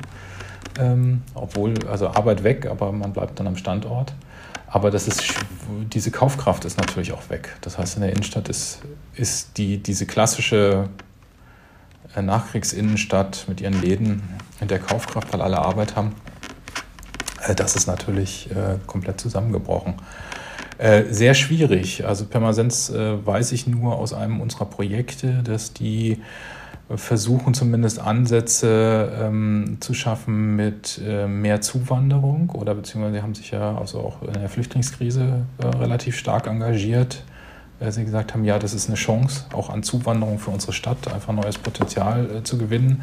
[0.79, 4.13] Ähm, obwohl, also Arbeit weg, aber man bleibt dann am Standort.
[4.69, 5.23] Aber das ist,
[5.93, 7.57] diese Kaufkraft ist natürlich auch weg.
[7.61, 8.81] Das heißt, in der Innenstadt ist,
[9.15, 10.89] ist die, diese klassische
[12.15, 14.23] äh, Nachkriegsinnenstadt mit ihren Läden
[14.61, 16.15] in der Kaufkraft, weil alle Arbeit haben,
[17.47, 19.95] äh, das ist natürlich äh, komplett zusammengebrochen.
[21.09, 22.05] Sehr schwierig.
[22.05, 26.21] Also Pirmasens weiß ich nur aus einem unserer Projekte, dass die
[26.95, 33.77] versuchen zumindest Ansätze ähm, zu schaffen mit äh, mehr Zuwanderung oder beziehungsweise haben sich ja
[33.77, 37.25] also auch in der Flüchtlingskrise äh, relativ stark engagiert
[37.79, 41.13] weil sie gesagt haben, ja, das ist eine Chance, auch an Zuwanderung für unsere Stadt,
[41.13, 43.03] einfach neues Potenzial äh, zu gewinnen.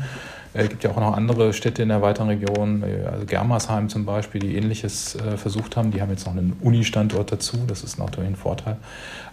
[0.54, 3.90] Es äh, gibt ja auch noch andere Städte in der weiteren Region, äh, also Germersheim
[3.90, 5.92] zum Beispiel, die ähnliches äh, versucht haben.
[5.92, 8.78] Die haben jetzt noch einen Uni-Standort dazu, das ist natürlich ein Vorteil.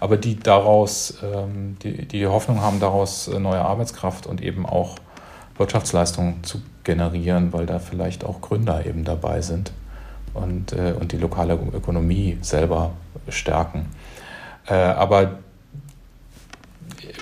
[0.00, 4.96] Aber die daraus, ähm, die, die Hoffnung haben, daraus neue Arbeitskraft und eben auch
[5.56, 9.72] Wirtschaftsleistung zu generieren, weil da vielleicht auch Gründer eben dabei sind
[10.32, 12.92] und, und die lokale Ökonomie selber
[13.28, 13.84] stärken.
[14.66, 15.40] Aber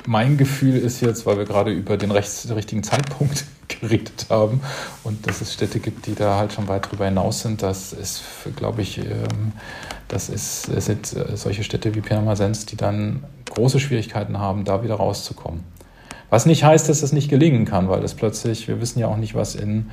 [0.08, 4.62] mein Gefühl ist jetzt, weil wir gerade über den rechts, richtigen Zeitpunkt geredet haben
[5.04, 8.22] und dass es Städte gibt, die da halt schon weit darüber hinaus sind, das ist,
[8.56, 9.52] glaube ich, ähm,
[10.08, 14.94] das ist, es sind solche Städte wie Pirmasens, die dann große Schwierigkeiten haben, da wieder
[14.94, 15.62] rauszukommen.
[16.30, 19.16] Was nicht heißt, dass das nicht gelingen kann, weil das plötzlich, wir wissen ja auch
[19.16, 19.90] nicht, was in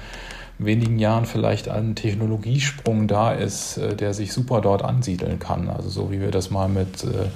[0.57, 5.69] wenigen Jahren vielleicht ein Technologiesprung da ist, äh, der sich super dort ansiedeln kann.
[5.69, 7.27] Also so wie wir das mal mit, äh,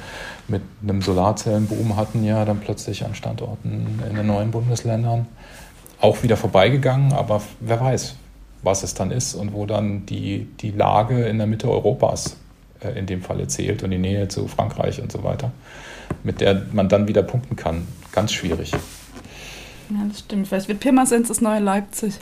[0.48, 5.28] mit einem Solarzellenboom hatten, ja dann plötzlich an Standorten in den neuen Bundesländern
[6.02, 8.16] auch wieder vorbeigegangen, aber wer weiß,
[8.62, 12.38] was es dann ist und wo dann die, die Lage in der Mitte Europas
[12.82, 15.52] äh, in dem Falle zählt und die Nähe zu Frankreich und so weiter,
[16.24, 17.88] mit der man dann wieder punkten kann.
[18.12, 18.72] Ganz schwierig.
[19.92, 20.48] Ja, das stimmt.
[20.48, 22.14] Vielleicht wird Pirmasens das neue Leipzig.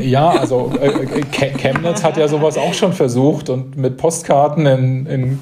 [0.00, 5.06] Ja, also äh, äh Chemnitz hat ja sowas auch schon versucht und mit Postkarten in,
[5.06, 5.38] in,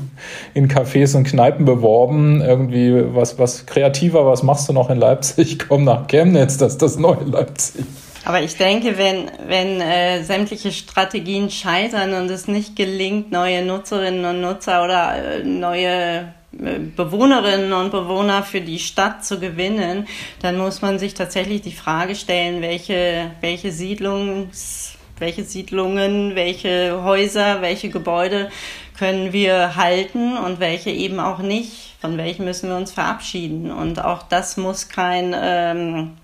[0.54, 2.40] in Cafés und Kneipen beworben.
[2.40, 5.58] Irgendwie was, was kreativer, was machst du noch in Leipzig?
[5.68, 7.84] Komm nach Chemnitz, das ist das neue Leipzig.
[8.24, 14.24] Aber ich denke, wenn, wenn äh, sämtliche Strategien scheitern und es nicht gelingt, neue Nutzerinnen
[14.24, 20.06] und Nutzer oder äh, neue Bewohnerinnen und Bewohner für die Stadt zu gewinnen,
[20.42, 27.62] dann muss man sich tatsächlich die Frage stellen, welche, welche Siedlungs, welche Siedlungen, welche Häuser,
[27.62, 28.50] welche Gebäude
[28.98, 31.94] können wir halten und welche eben auch nicht.
[32.00, 33.70] Von welchen müssen wir uns verabschieden?
[33.70, 36.16] Und auch das muss kein, ähm,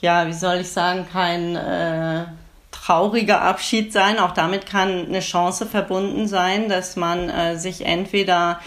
[0.00, 2.24] ja, wie soll ich sagen, kein äh,
[2.70, 4.18] trauriger Abschied sein.
[4.18, 8.60] Auch damit kann eine Chance verbunden sein, dass man äh, sich entweder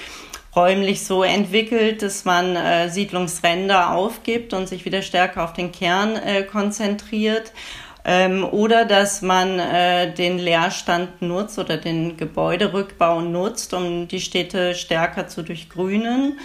[0.56, 6.16] räumlich so entwickelt, dass man äh, Siedlungsränder aufgibt und sich wieder stärker auf den Kern
[6.16, 7.52] äh, konzentriert.
[8.04, 14.74] Ähm, oder dass man äh, den Leerstand nutzt oder den Gebäuderückbau nutzt, um die Städte
[14.74, 16.40] stärker zu durchgrünen.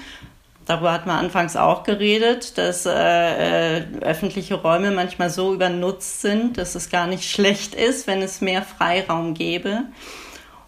[0.66, 6.59] Darüber hat man anfangs auch geredet, dass äh, äh, öffentliche Räume manchmal so übernutzt sind,
[6.59, 9.85] dass es gar nicht schlecht ist, wenn es mehr Freiraum gäbe.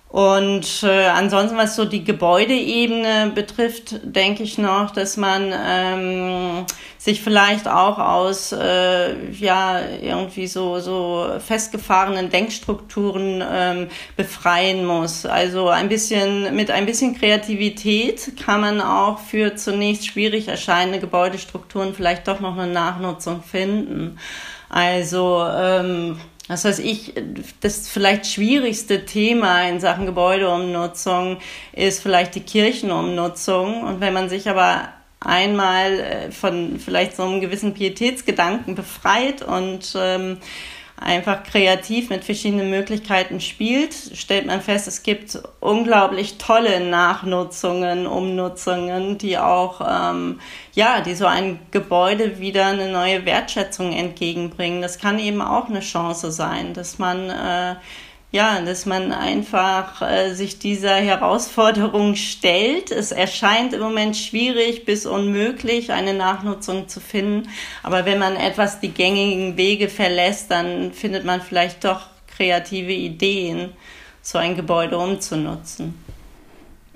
[0.09, 6.65] Und äh, ansonsten, was so die Gebäudeebene betrifft, denke ich noch, dass man ähm,
[6.97, 15.27] sich vielleicht auch aus äh, ja irgendwie so so festgefahrenen Denkstrukturen ähm, befreien muss.
[15.27, 21.93] Also ein bisschen mit ein bisschen Kreativität kann man auch für zunächst schwierig erscheinende Gebäudestrukturen
[21.93, 24.19] vielleicht doch noch eine Nachnutzung finden.
[24.71, 26.19] Also ähm,
[26.49, 27.13] das heißt, ich,
[27.61, 31.39] das vielleicht schwierigste Thema in Sachen Gebäudeumnutzung
[31.73, 33.83] ist vielleicht die Kirchenumnutzung.
[33.83, 34.89] Und wenn man sich aber
[35.21, 40.39] einmal äh, von vielleicht so einem gewissen Pietätsgedanken befreit und ähm,
[41.01, 49.19] einfach kreativ mit verschiedenen Möglichkeiten spielt, stellt man fest, es gibt unglaublich tolle Nachnutzungen, Umnutzungen,
[49.19, 50.41] die auch, ähm,
[50.75, 54.83] ja, die so ein Gebäude wieder eine neue Wertschätzung entgegenbringen.
[54.83, 57.77] Das kann eben auch eine Chance sein, dass man äh,
[58.31, 62.91] ja, dass man einfach äh, sich dieser Herausforderung stellt.
[62.91, 67.49] Es erscheint im Moment schwierig bis unmöglich, eine Nachnutzung zu finden.
[67.83, 73.71] Aber wenn man etwas die gängigen Wege verlässt, dann findet man vielleicht doch kreative Ideen,
[74.21, 75.95] so ein Gebäude umzunutzen.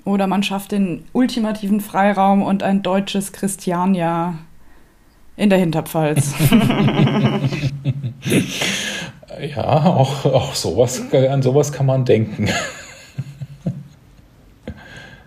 [0.05, 4.37] Oder man schafft den ultimativen Freiraum und ein deutsches Christiania
[5.35, 6.35] in der Hinterpfalz.
[9.41, 12.49] ja, auch, auch sowas, an sowas kann man denken.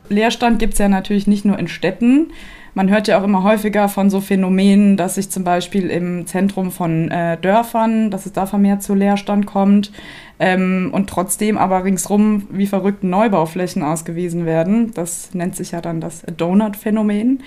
[0.08, 2.32] Leerstand gibt es ja natürlich nicht nur in Städten.
[2.74, 6.70] Man hört ja auch immer häufiger von so Phänomenen, dass sich zum Beispiel im Zentrum
[6.70, 9.92] von äh, Dörfern, dass es da vermehrt zu Leerstand kommt
[10.38, 14.92] ähm, und trotzdem aber ringsrum wie verrückt Neubauflächen ausgewiesen werden.
[14.92, 17.42] Das nennt sich ja dann das Donut-Phänomen.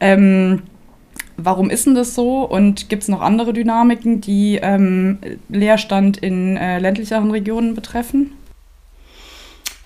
[0.00, 0.64] Ähm,
[1.36, 5.18] warum ist denn das so und gibt es noch andere Dynamiken, die ähm,
[5.48, 8.32] Leerstand in äh, ländlicheren Regionen betreffen?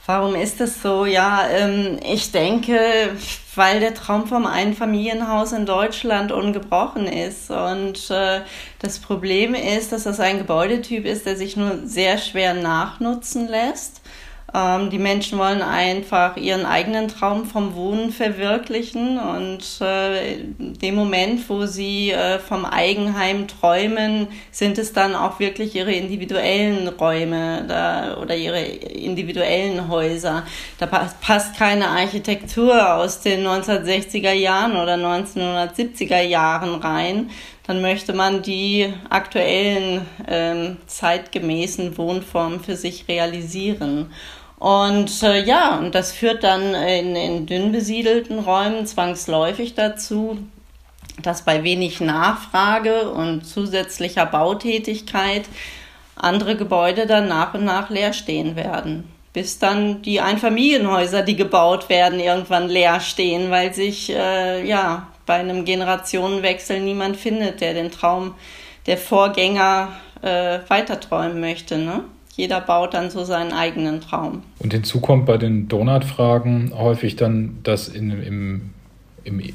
[0.07, 1.05] Warum ist das so?
[1.05, 2.79] Ja, ähm, ich denke,
[3.55, 7.51] weil der Traum vom Einfamilienhaus in Deutschland ungebrochen ist.
[7.51, 8.41] Und äh,
[8.79, 14.01] das Problem ist, dass das ein Gebäudetyp ist, der sich nur sehr schwer nachnutzen lässt.
[14.55, 21.49] Ähm, die Menschen wollen einfach ihren eigenen Traum vom Wohnen verwirklichen und äh, dem Moment,
[21.51, 28.17] wo sie äh, vom Eigenheim träumen, sind es dann auch wirklich ihre individuellen Räume da,
[28.23, 30.45] oder ihre individuellen Häuser.
[30.79, 37.31] Da passt keine Architektur aus den 1960er Jahren oder 1970er Jahren rein
[37.69, 44.11] dann möchte man die aktuellen ähm, zeitgemäßen Wohnformen für sich realisieren.
[44.59, 50.39] Und äh, ja, und das führt dann in, in dünn besiedelten Räumen zwangsläufig dazu,
[51.23, 55.45] dass bei wenig Nachfrage und zusätzlicher Bautätigkeit
[56.17, 59.09] andere Gebäude dann nach und nach leer stehen werden.
[59.33, 65.35] Bis dann die Einfamilienhäuser, die gebaut werden, irgendwann leer stehen, weil sich äh, ja bei
[65.35, 68.35] einem Generationenwechsel niemand findet, der den Traum
[68.87, 69.93] der Vorgänger
[70.23, 71.79] äh, weiterträumen möchte.
[71.79, 72.03] Ne?
[72.39, 74.43] Jeder baut dann so seinen eigenen Traum.
[74.61, 78.71] Und hinzu kommt bei den Donut-Fragen häufig dann, dass in, im,
[79.25, 79.53] im äh,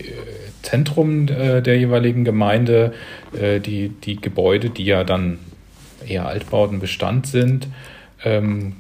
[0.64, 2.94] Zentrum äh, der jeweiligen Gemeinde
[3.32, 5.40] äh, die, die Gebäude, die ja dann
[6.06, 7.70] eher Altbauten Bestand sind,
[8.26, 8.76] ähm,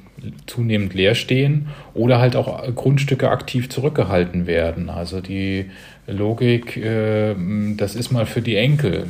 [0.47, 4.89] zunehmend leer stehen oder halt auch Grundstücke aktiv zurückgehalten werden.
[4.89, 5.71] Also die
[6.07, 7.35] Logik, äh,
[7.77, 9.05] das ist mal für die Enkel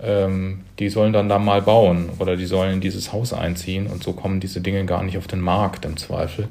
[0.00, 4.02] ähm, die sollen dann da mal bauen oder die sollen in dieses Haus einziehen und
[4.02, 6.48] so kommen diese Dinge gar nicht auf den Markt im Zweifel.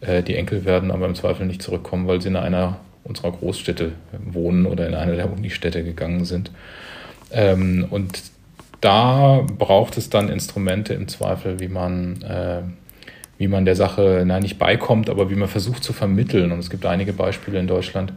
[0.00, 3.92] Äh, die Enkel werden aber im Zweifel nicht zurückkommen, weil sie in einer unserer Großstädte
[4.12, 6.50] wohnen oder in einer der Unistädte gegangen sind.
[7.32, 8.22] Ähm, und
[8.80, 12.62] da braucht es dann Instrumente im Zweifel, wie man, äh,
[13.38, 16.52] wie man der Sache na, nicht beikommt, aber wie man versucht zu vermitteln.
[16.52, 18.12] Und es gibt einige Beispiele in Deutschland,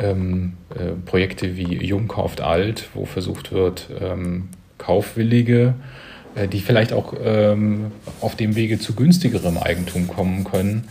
[0.00, 5.74] ähm, äh, Projekte wie Jung kauft alt, wo versucht wird, ähm, Kaufwillige,
[6.34, 10.88] äh, die vielleicht auch ähm, auf dem Wege zu günstigerem Eigentum kommen können,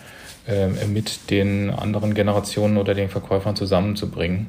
[0.48, 4.48] äh, mit den anderen Generationen oder den Verkäufern zusammenzubringen.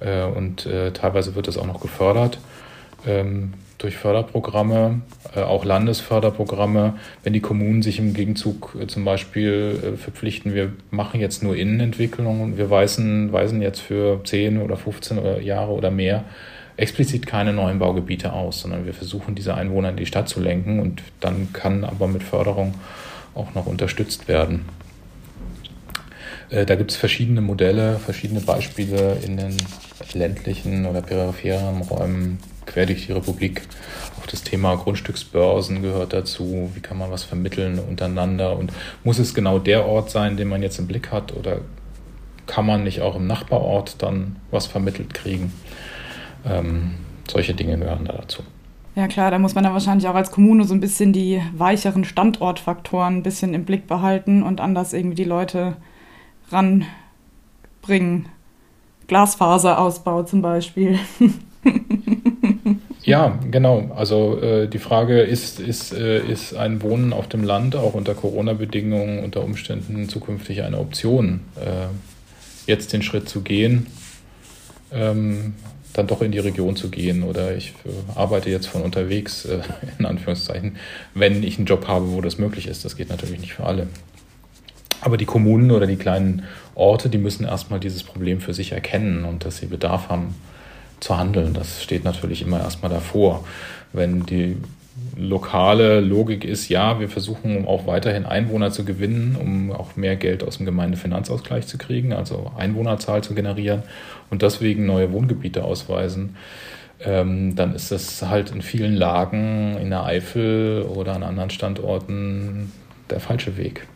[0.00, 2.38] Äh, und äh, teilweise wird das auch noch gefördert.
[3.06, 5.00] Ähm, durch Förderprogramme,
[5.34, 10.72] äh, auch Landesförderprogramme, wenn die Kommunen sich im Gegenzug äh, zum Beispiel äh, verpflichten, wir
[10.90, 15.90] machen jetzt nur Innenentwicklung und wir weisen, weisen jetzt für 10 oder 15 Jahre oder
[15.90, 16.24] mehr
[16.76, 20.80] explizit keine neuen Baugebiete aus, sondern wir versuchen, diese Einwohner in die Stadt zu lenken
[20.80, 22.74] und dann kann aber mit Förderung
[23.34, 24.64] auch noch unterstützt werden.
[26.48, 29.56] Da gibt es verschiedene Modelle, verschiedene Beispiele in den
[30.14, 32.38] ländlichen oder peripheren Räumen
[32.70, 33.62] quer durch die Republik.
[34.20, 36.70] Auch das Thema Grundstücksbörsen gehört dazu.
[36.74, 38.56] Wie kann man was vermitteln untereinander?
[38.56, 38.72] Und
[39.04, 41.36] muss es genau der Ort sein, den man jetzt im Blick hat?
[41.36, 41.60] Oder
[42.46, 45.52] kann man nicht auch im Nachbarort dann was vermittelt kriegen?
[46.46, 46.94] Ähm,
[47.28, 48.42] solche Dinge gehören da dazu.
[48.96, 52.04] Ja klar, da muss man dann wahrscheinlich auch als Kommune so ein bisschen die weicheren
[52.04, 55.76] Standortfaktoren ein bisschen im Blick behalten und anders irgendwie die Leute
[56.50, 58.28] ranbringen.
[59.06, 60.98] Glasfaserausbau zum Beispiel.
[63.10, 63.90] Ja, genau.
[63.96, 68.14] Also äh, die Frage ist, ist, äh, ist ein Wohnen auf dem Land auch unter
[68.14, 71.88] Corona-Bedingungen unter Umständen zukünftig eine Option, äh,
[72.70, 73.88] jetzt den Schritt zu gehen,
[74.92, 75.54] ähm,
[75.92, 79.58] dann doch in die Region zu gehen oder ich äh, arbeite jetzt von unterwegs, äh,
[79.98, 80.76] in Anführungszeichen,
[81.12, 82.84] wenn ich einen Job habe, wo das möglich ist.
[82.84, 83.88] Das geht natürlich nicht für alle.
[85.00, 86.44] Aber die Kommunen oder die kleinen
[86.76, 90.36] Orte, die müssen erstmal dieses Problem für sich erkennen und dass sie Bedarf haben
[91.00, 91.54] zu handeln.
[91.54, 93.44] Das steht natürlich immer erstmal davor.
[93.92, 94.56] Wenn die
[95.16, 100.42] lokale Logik ist, ja, wir versuchen auch weiterhin Einwohner zu gewinnen, um auch mehr Geld
[100.44, 103.82] aus dem Gemeindefinanzausgleich zu kriegen, also Einwohnerzahl zu generieren
[104.30, 106.36] und deswegen neue Wohngebiete ausweisen.
[107.02, 112.72] Ähm, dann ist das halt in vielen Lagen in der Eifel oder an anderen Standorten
[113.08, 113.86] der falsche Weg.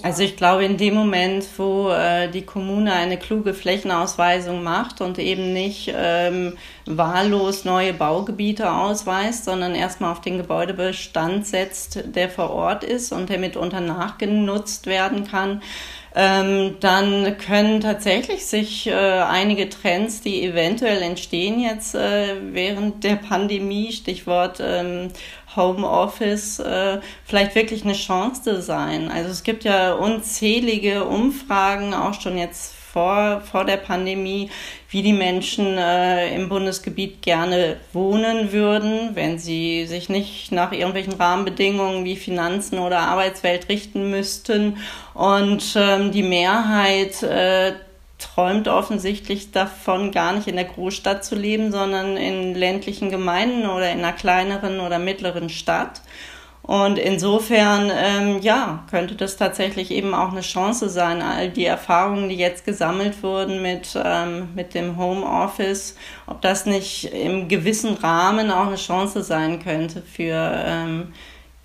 [0.00, 5.18] Also ich glaube, in dem Moment, wo äh, die Kommune eine kluge Flächenausweisung macht und
[5.18, 12.50] eben nicht ähm, wahllos neue Baugebiete ausweist, sondern erstmal auf den Gebäudebestand setzt, der vor
[12.50, 15.62] Ort ist und der mitunter nachgenutzt werden kann,
[16.14, 23.16] ähm, dann können tatsächlich sich äh, einige Trends, die eventuell entstehen jetzt äh, während der
[23.16, 25.10] Pandemie, Stichwort ähm,
[25.58, 29.10] Homeoffice äh, vielleicht wirklich eine Chance sein.
[29.10, 34.50] Also es gibt ja unzählige Umfragen, auch schon jetzt vor, vor der Pandemie,
[34.90, 41.12] wie die Menschen äh, im Bundesgebiet gerne wohnen würden, wenn sie sich nicht nach irgendwelchen
[41.12, 44.78] Rahmenbedingungen wie Finanzen oder Arbeitswelt richten müssten.
[45.12, 47.74] Und ähm, die Mehrheit äh,
[48.18, 53.90] träumt offensichtlich davon, gar nicht in der Großstadt zu leben, sondern in ländlichen Gemeinden oder
[53.90, 56.02] in einer kleineren oder mittleren Stadt.
[56.68, 62.28] Und insofern, ähm, ja, könnte das tatsächlich eben auch eine Chance sein, all die Erfahrungen,
[62.28, 65.96] die jetzt gesammelt wurden mit, ähm, mit dem Homeoffice,
[66.26, 71.14] ob das nicht im gewissen Rahmen auch eine Chance sein könnte für, ähm,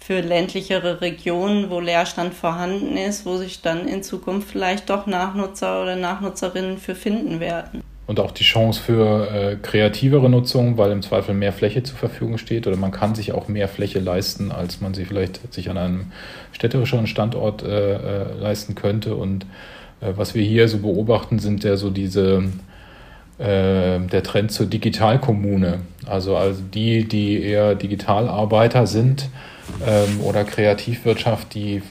[0.06, 5.82] für ländlichere Regionen, wo Leerstand vorhanden ist, wo sich dann in Zukunft vielleicht doch Nachnutzer
[5.82, 7.82] oder Nachnutzerinnen für finden werden.
[8.06, 12.38] Und auch die Chance für äh, kreativere Nutzung, weil im Zweifel mehr Fläche zur Verfügung
[12.38, 15.78] steht oder man kann sich auch mehr Fläche leisten, als man sie vielleicht sich an
[15.78, 16.12] einem
[16.51, 19.16] städterischeren Standort äh, äh, leisten könnte.
[19.16, 19.45] Und
[20.01, 22.43] äh, was wir hier so beobachten, sind ja so diese
[23.38, 25.80] äh, der Trend zur Digitalkommune.
[26.06, 29.30] Also, also die, die eher Digitalarbeiter sind,
[29.86, 31.82] ähm, oder Kreativwirtschaft, die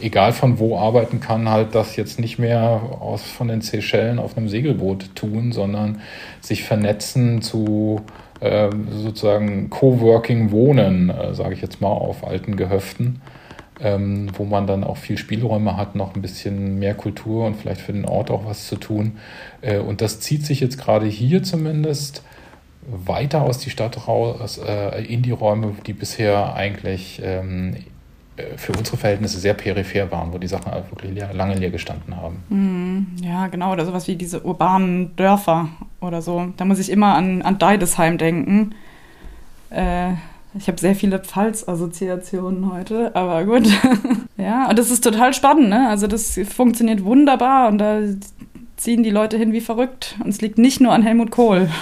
[0.00, 4.36] egal von wo arbeiten kann, halt das jetzt nicht mehr aus, von den Seychellen auf
[4.36, 6.00] einem Segelboot tun, sondern
[6.40, 8.02] sich vernetzen zu
[8.40, 13.20] äh, sozusagen Coworking Wohnen, äh, sage ich jetzt mal, auf alten Gehöften,
[13.80, 17.80] ähm, wo man dann auch viel Spielräume hat, noch ein bisschen mehr Kultur und vielleicht
[17.80, 19.18] für den Ort auch was zu tun.
[19.60, 22.22] Äh, und das zieht sich jetzt gerade hier zumindest
[22.90, 27.76] weiter aus die Stadt raus, äh, in die Räume, die bisher eigentlich ähm,
[28.36, 32.16] äh, für unsere Verhältnisse sehr peripher waren, wo die Sachen wirklich leer, lange leer gestanden
[32.16, 32.42] haben.
[32.48, 33.06] Mhm.
[33.22, 35.68] Ja, genau, oder sowas wie diese urbanen Dörfer
[36.00, 36.52] oder so.
[36.56, 38.74] Da muss ich immer an, an Deidesheim denken.
[39.70, 40.12] Äh,
[40.54, 43.68] ich habe sehr viele Pfalz-Assoziationen heute, aber gut.
[44.38, 45.88] ja, und das ist total spannend, ne?
[45.88, 48.00] Also das funktioniert wunderbar und da
[48.78, 50.14] ziehen die Leute hin wie verrückt.
[50.22, 51.68] Und es liegt nicht nur an Helmut Kohl.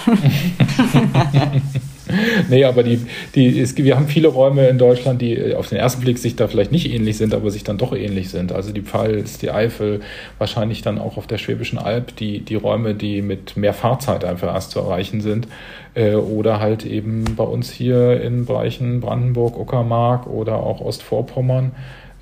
[2.49, 2.99] nee, aber die,
[3.35, 6.47] die, es, wir haben viele Räume in Deutschland, die auf den ersten Blick sich da
[6.47, 8.51] vielleicht nicht ähnlich sind, aber sich dann doch ähnlich sind.
[8.51, 10.01] Also die Pfalz, die Eifel,
[10.39, 14.53] wahrscheinlich dann auch auf der Schwäbischen Alb, die, die Räume, die mit mehr Fahrzeit einfach
[14.53, 15.47] erst zu erreichen sind.
[15.93, 21.71] Äh, oder halt eben bei uns hier in Bereichen Brandenburg, Uckermark oder auch Ostvorpommern.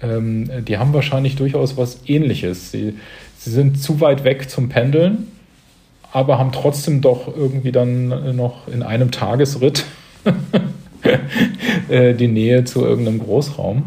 [0.02, 2.72] Ähm, die haben wahrscheinlich durchaus was Ähnliches.
[2.72, 2.96] Sie,
[3.46, 5.32] Sie sind zu weit weg zum Pendeln,
[6.12, 9.86] aber haben trotzdem doch irgendwie dann noch in einem Tagesritt
[11.90, 13.84] äh, die Nähe zu irgendeinem Großraum.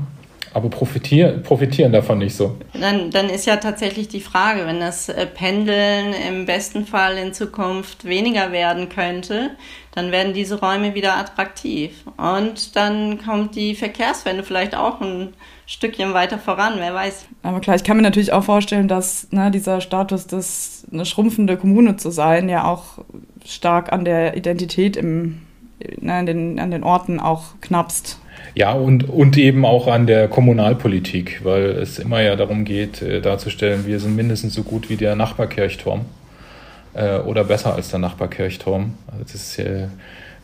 [0.55, 2.57] Aber profitieren, profitieren davon nicht so.
[2.73, 7.35] Dann, dann ist ja tatsächlich die Frage, wenn das äh, Pendeln im besten Fall in
[7.35, 9.51] Zukunft weniger werden könnte,
[9.93, 12.05] dann werden diese Räume wieder attraktiv.
[12.17, 15.35] Und dann kommt die Verkehrswende vielleicht auch ein
[15.69, 17.27] Stückchen weiter voran, wer weiß.
[17.43, 21.59] Aber klar, ich kann mir natürlich auch vorstellen, dass ne, dieser Status, das eine schrumpfende
[21.59, 23.05] Kommune zu sein, ja auch
[23.45, 25.43] stark an der Identität im,
[26.01, 28.19] ne, an, den, an den Orten auch knappst.
[28.55, 33.21] Ja, und, und eben auch an der Kommunalpolitik, weil es immer ja darum geht, äh,
[33.21, 36.07] darzustellen, wir sind mindestens so gut wie der Nachbarkirchturm
[36.95, 38.95] äh, oder besser als der Nachbarkirchturm.
[39.09, 39.83] Also das ist äh,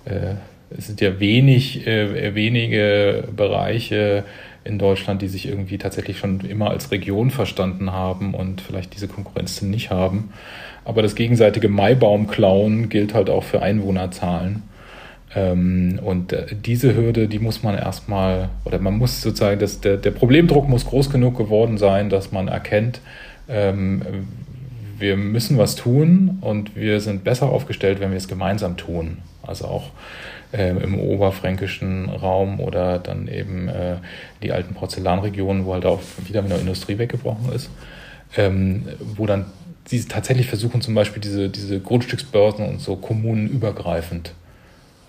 [0.05, 0.35] äh,
[0.77, 4.25] es sind ja wenig, äh, wenige Bereiche,
[4.65, 9.09] in Deutschland, die sich irgendwie tatsächlich schon immer als Region verstanden haben und vielleicht diese
[9.09, 10.31] Konkurrenz nicht haben.
[10.85, 14.63] Aber das gegenseitige Maibaum-Klauen gilt halt auch für Einwohnerzahlen.
[15.35, 19.97] Ähm, und äh, diese Hürde, die muss man erstmal, oder man muss sozusagen, das, der,
[19.97, 23.01] der Problemdruck muss groß genug geworden sein, dass man erkennt,
[23.49, 24.03] ähm,
[24.99, 29.19] wir müssen was tun und wir sind besser aufgestellt, wenn wir es gemeinsam tun.
[29.43, 29.91] Also auch
[30.55, 33.97] im oberfränkischen Raum oder dann eben äh,
[34.43, 37.71] die alten Porzellanregionen, wo halt auch wieder mit der Industrie weggebrochen ist,
[38.37, 39.47] ähm, wo dann
[39.87, 44.33] sie tatsächlich versuchen, zum Beispiel diese, diese Grundstücksbörsen und so kommunenübergreifend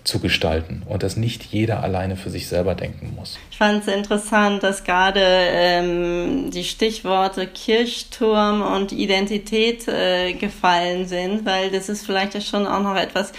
[0.06, 3.38] zu gestalten und dass nicht jeder alleine für sich selber denken muss.
[3.50, 11.44] Ich fand es interessant, dass gerade ähm, die Stichworte Kirchturm und Identität äh, gefallen sind,
[11.44, 13.32] weil das ist vielleicht ja schon auch noch etwas,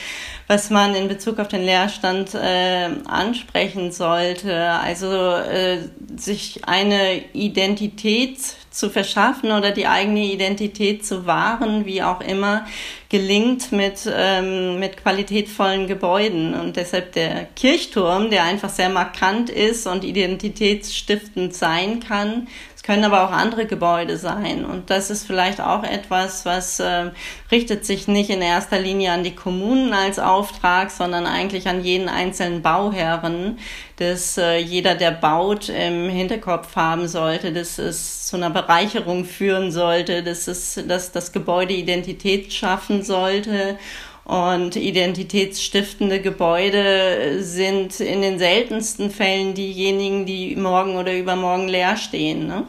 [0.47, 4.71] was man in Bezug auf den Leerstand äh, ansprechen sollte.
[4.71, 5.79] Also äh,
[6.17, 8.39] sich eine Identität
[8.77, 12.67] zu verschaffen oder die eigene Identität zu wahren, wie auch immer,
[13.09, 16.53] gelingt mit, ähm, mit qualitätvollen Gebäuden.
[16.53, 22.47] Und deshalb der Kirchturm, der einfach sehr markant ist und identitätsstiftend sein kann,
[22.87, 24.63] können aber auch andere Gebäude sein.
[24.63, 27.11] Und das ist vielleicht auch etwas, was äh,
[27.51, 32.07] richtet sich nicht in erster Linie an die Kommunen als Auftrag, sondern eigentlich an jeden
[32.07, 33.59] einzelnen Bauherren,
[33.97, 39.73] dass äh, jeder, der baut, im Hinterkopf haben sollte, dass es zu einer Bereicherung führen
[39.73, 43.77] sollte, dass es, dass das Gebäude Identität schaffen sollte
[44.23, 52.47] und identitätsstiftende Gebäude sind in den seltensten Fällen diejenigen, die morgen oder übermorgen leer stehen.
[52.47, 52.63] Ne?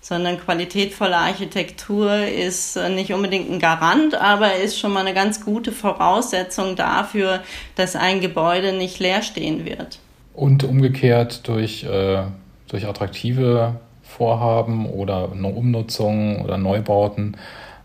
[0.00, 5.44] Sondern qualitätvolle Architektur ist äh, nicht unbedingt ein Garant, aber ist schon mal eine ganz
[5.44, 7.40] gute Voraussetzung dafür,
[7.74, 9.98] dass ein Gebäude nicht leer stehen wird.
[10.34, 12.22] Und umgekehrt durch, äh,
[12.68, 17.36] durch attraktive Vorhaben oder Umnutzungen oder Neubauten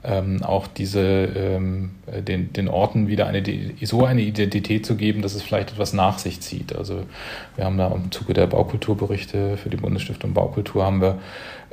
[0.06, 3.44] ähm, auch diese, ähm, den, den Orten wieder eine,
[3.84, 6.76] so eine Identität zu geben, dass es vielleicht etwas nach sich zieht.
[6.76, 7.04] Also
[7.56, 11.20] wir haben da im Zuge der Baukulturberichte für die Bundesstiftung Baukultur haben wir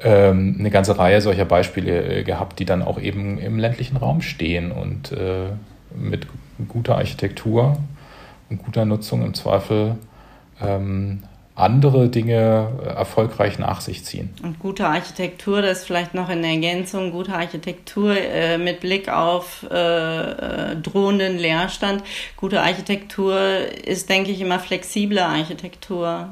[0.03, 4.23] ähm, eine ganze Reihe solcher Beispiele äh, gehabt, die dann auch eben im ländlichen Raum
[4.23, 5.51] stehen und äh,
[5.95, 6.27] mit
[6.69, 7.77] guter Architektur
[8.49, 9.97] und guter Nutzung im Zweifel
[10.61, 11.23] ähm,
[11.61, 14.31] andere Dinge äh, erfolgreich nach sich ziehen.
[14.43, 19.65] Und gute Architektur, das ist vielleicht noch in Ergänzung, gute Architektur äh, mit Blick auf
[19.65, 22.03] äh, drohenden Leerstand.
[22.37, 23.39] Gute Architektur
[23.85, 26.31] ist, denke ich, immer flexible Architektur.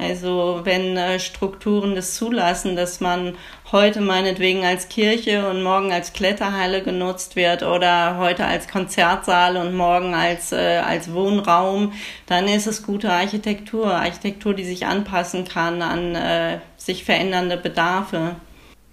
[0.00, 3.34] Also wenn äh, Strukturen das zulassen, dass man
[3.72, 9.74] heute meinetwegen als Kirche und morgen als Kletterhalle genutzt wird oder heute als Konzertsaal und
[9.74, 11.92] morgen als, äh, als Wohnraum,
[12.26, 13.92] dann ist es gute Architektur.
[13.92, 18.36] Architektur, die sich anpassen kann an äh, sich verändernde Bedarfe.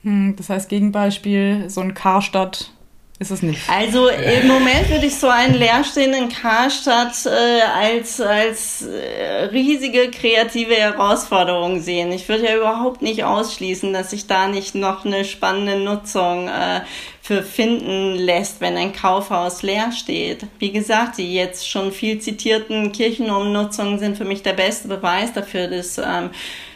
[0.03, 2.72] Hm, das heißt Gegenbeispiel, so ein Karstadt
[3.18, 3.61] ist es nicht.
[3.70, 10.76] Also im Moment würde ich so einen leerstehenden Karstadt äh, als, als äh, riesige kreative
[10.76, 12.11] Herausforderung sehen.
[12.11, 16.82] Ich würde ja überhaupt nicht ausschließen, dass sich da nicht noch eine spannende Nutzung äh,
[17.22, 20.45] für finden lässt, wenn ein Kaufhaus leer steht.
[20.59, 25.68] Wie gesagt, die jetzt schon viel zitierten Kirchenumnutzungen sind für mich der beste Beweis dafür,
[25.68, 26.32] dass ähm,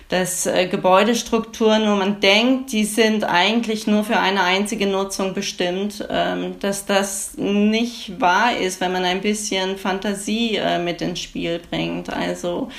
[0.09, 6.05] dass äh, Gebäudestrukturen, wo man denkt, die sind eigentlich nur für eine einzige Nutzung bestimmt,
[6.09, 11.61] ähm, dass das nicht wahr ist, wenn man ein bisschen Fantasie äh, mit ins Spiel
[11.69, 12.11] bringt.
[12.11, 12.69] Also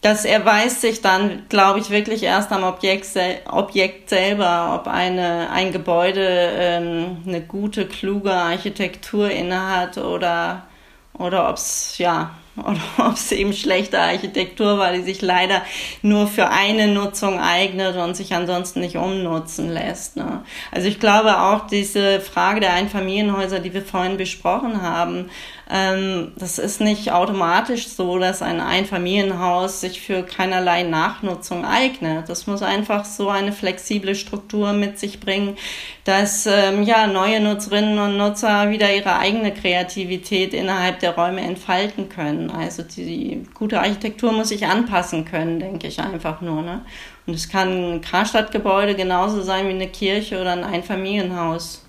[0.00, 5.50] das erweist sich dann, glaube ich, wirklich erst am Objekt, sel Objekt selber, ob eine,
[5.50, 10.66] ein Gebäude ähm, eine gute, kluge Architektur innehat oder,
[11.12, 12.30] oder ob es ja
[12.60, 15.62] oder ob es eben schlechte Architektur war, die sich leider
[16.02, 20.16] nur für eine Nutzung eignet und sich ansonsten nicht umnutzen lässt.
[20.16, 20.42] Ne?
[20.72, 25.30] Also ich glaube auch diese Frage der Einfamilienhäuser, die wir vorhin besprochen haben,
[25.70, 32.30] das ist nicht automatisch so, dass ein Einfamilienhaus sich für keinerlei Nachnutzung eignet.
[32.30, 35.58] Das muss einfach so eine flexible Struktur mit sich bringen,
[36.04, 42.08] dass ähm, ja neue Nutzerinnen und Nutzer wieder ihre eigene Kreativität innerhalb der Räume entfalten
[42.08, 42.50] können.
[42.50, 46.62] Also die, die gute Architektur muss sich anpassen können, denke ich einfach nur.
[46.62, 46.80] Ne?
[47.26, 51.84] Und es kann ein Karstadtgebäude genauso sein wie eine Kirche oder ein Einfamilienhaus.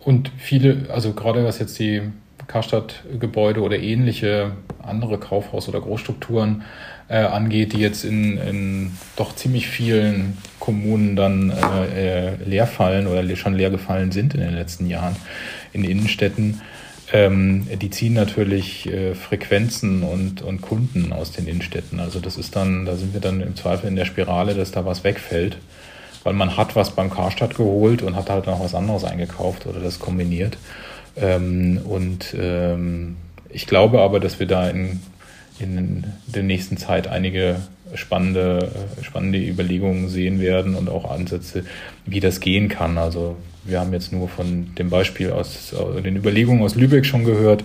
[0.00, 2.10] Und viele, also gerade was jetzt die
[2.48, 6.62] Karstadtgebäude oder ähnliche andere Kaufhaus- oder Großstrukturen
[7.08, 13.06] äh, angeht, die jetzt in, in doch ziemlich vielen Kommunen dann äh, äh leer fallen
[13.06, 15.16] oder schon leer gefallen sind in den letzten Jahren
[15.72, 16.60] in Innenstädten.
[17.12, 22.00] Ähm, die ziehen natürlich äh, Frequenzen und, und Kunden aus den Innenstädten.
[22.00, 24.84] Also das ist dann, da sind wir dann im Zweifel in der Spirale, dass da
[24.84, 25.56] was wegfällt,
[26.24, 29.80] weil man hat was beim Karstadt geholt und hat halt noch was anderes eingekauft oder
[29.80, 30.58] das kombiniert.
[31.20, 33.16] Ähm, und ähm,
[33.50, 35.00] ich glaube aber, dass wir da in,
[35.58, 37.56] in der nächsten Zeit einige
[37.94, 38.70] spannende,
[39.02, 41.64] spannende Überlegungen sehen werden und auch Ansätze,
[42.04, 42.98] wie das gehen kann.
[42.98, 47.64] Also wir haben jetzt nur von dem Beispiel aus den Überlegungen aus Lübeck schon gehört,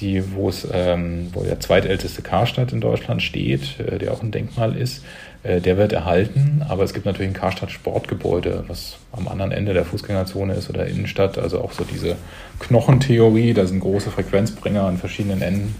[0.00, 4.30] die, wo es, ähm, wo der zweitälteste Karstadt in Deutschland steht, äh, der auch ein
[4.30, 5.04] Denkmal ist.
[5.42, 9.72] Äh, der wird erhalten, aber es gibt natürlich ein Karstadt Sportgebäude, was am anderen Ende
[9.72, 11.38] der Fußgängerzone ist oder Innenstadt.
[11.38, 12.16] Also auch so diese
[12.60, 15.74] Knochentheorie, da sind große Frequenzbringer an verschiedenen Enden.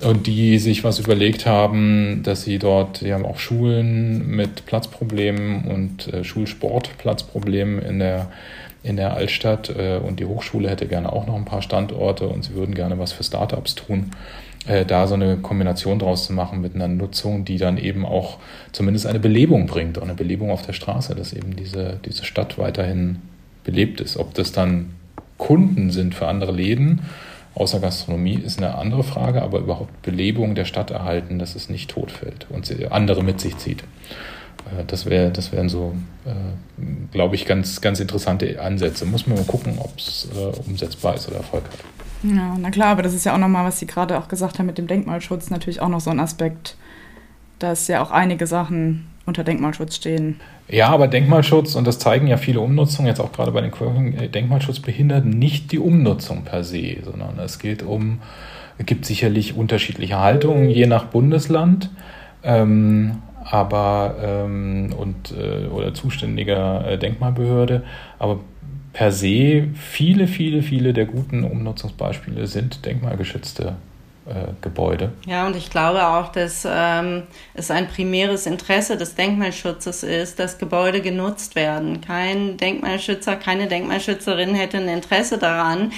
[0.00, 5.64] und die sich was überlegt haben, dass sie dort, die haben auch Schulen mit Platzproblemen
[5.64, 8.26] und äh, Schulsportplatzproblemen in der,
[8.82, 12.44] in der Altstadt äh, und die Hochschule hätte gerne auch noch ein paar Standorte und
[12.44, 14.10] sie würden gerne was für Startups tun.
[14.66, 18.38] Äh, da so eine Kombination draus zu machen mit einer Nutzung, die dann eben auch
[18.70, 22.58] zumindest eine Belebung bringt, auch eine Belebung auf der Straße, dass eben diese, diese Stadt
[22.58, 23.16] weiterhin
[23.64, 24.16] belebt ist.
[24.16, 24.94] Ob das dann
[25.36, 27.00] Kunden sind für andere Läden,
[27.54, 31.90] außer Gastronomie, ist eine andere Frage, aber überhaupt Belebung der Stadt erhalten, dass es nicht
[31.90, 33.82] totfällt und andere mit sich zieht.
[34.66, 35.94] Äh, das, wär, das wären so,
[36.24, 36.30] äh,
[37.12, 39.04] glaube ich, ganz, ganz interessante Ansätze.
[39.04, 41.80] Muss man mal gucken, ob es äh, umsetzbar ist oder Erfolg hat.
[42.22, 44.66] Ja, na klar, aber das ist ja auch nochmal, was Sie gerade auch gesagt haben
[44.66, 46.76] mit dem Denkmalschutz, natürlich auch noch so ein Aspekt,
[47.58, 50.40] dass ja auch einige Sachen unter Denkmalschutz stehen.
[50.68, 54.14] Ja, aber Denkmalschutz, und das zeigen ja viele Umnutzungen, jetzt auch gerade bei den Quirking,
[54.14, 58.20] äh, Denkmalschutz behindert nicht die Umnutzung per se, sondern es geht um,
[58.78, 61.90] es gibt sicherlich unterschiedliche Haltungen je nach Bundesland.
[62.44, 67.82] Ähm, aber ähm, und äh, oder zuständiger äh, Denkmalbehörde,
[68.18, 68.40] aber
[68.92, 73.76] per se viele, viele, viele der guten Umnutzungsbeispiele sind denkmalgeschützte
[74.24, 75.12] äh, Gebäude.
[75.26, 77.24] Ja, und ich glaube auch, dass ähm,
[77.54, 82.00] es ein primäres Interesse des Denkmalschutzes ist, dass Gebäude genutzt werden.
[82.00, 85.90] Kein Denkmalschützer, keine Denkmalschützerin hätte ein Interesse daran,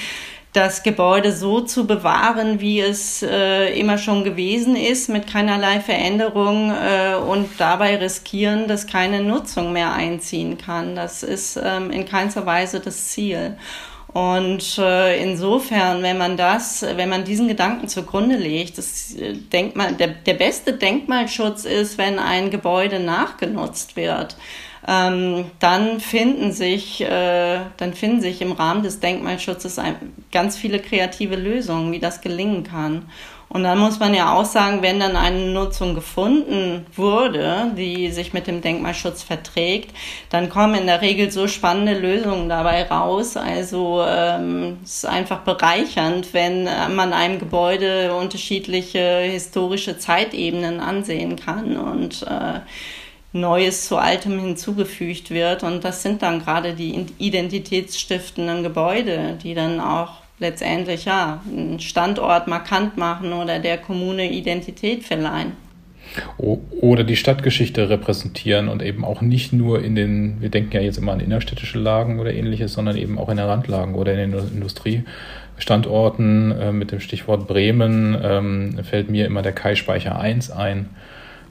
[0.55, 6.71] das Gebäude so zu bewahren, wie es äh, immer schon gewesen ist, mit keinerlei Veränderung
[6.71, 10.95] äh, und dabei riskieren, dass keine Nutzung mehr einziehen kann.
[10.95, 13.59] Das ist ähm, in keinster Weise das Ziel.
[14.13, 19.95] Und äh, insofern, wenn man das, wenn man diesen Gedanken zugrunde legt, das äh, Denkmal,
[19.95, 24.37] der, der beste Denkmalschutz ist, wenn ein Gebäude nachgenutzt wird
[24.87, 29.97] ähm, dann finden sich, äh, dann finden sich im Rahmen des Denkmalschutzes ein,
[30.30, 33.07] ganz viele kreative Lösungen, wie das gelingen kann.
[33.49, 38.32] Und dann muss man ja auch sagen, wenn dann eine Nutzung gefunden wurde, die sich
[38.32, 39.95] mit dem Denkmalschutz verträgt,
[40.30, 43.37] dann kommen in der Regel so spannende Lösungen dabei raus.
[43.37, 51.76] Also ähm, es ist einfach bereichernd, wenn man einem Gebäude unterschiedliche historische Zeitebenen ansehen kann
[51.76, 52.61] und äh,
[53.35, 55.64] Neues zu Altem hinzugefügt wird.
[55.64, 62.47] Und das sind dann gerade die identitätsstiftenden Gebäude, die dann auch letztendlich ja einen Standort
[62.47, 65.53] markant machen oder der Kommune Identität verleihen.
[66.39, 70.99] Oder die Stadtgeschichte repräsentieren und eben auch nicht nur in den, wir denken ja jetzt
[70.99, 74.49] immer an innerstädtische Lagen oder ähnliches, sondern eben auch in den Randlagen oder in den
[74.55, 76.53] Industriestandorten.
[76.53, 80.91] Äh, mit dem Stichwort Bremen ähm, fällt mir immer der Kai-Speicher 1 ein,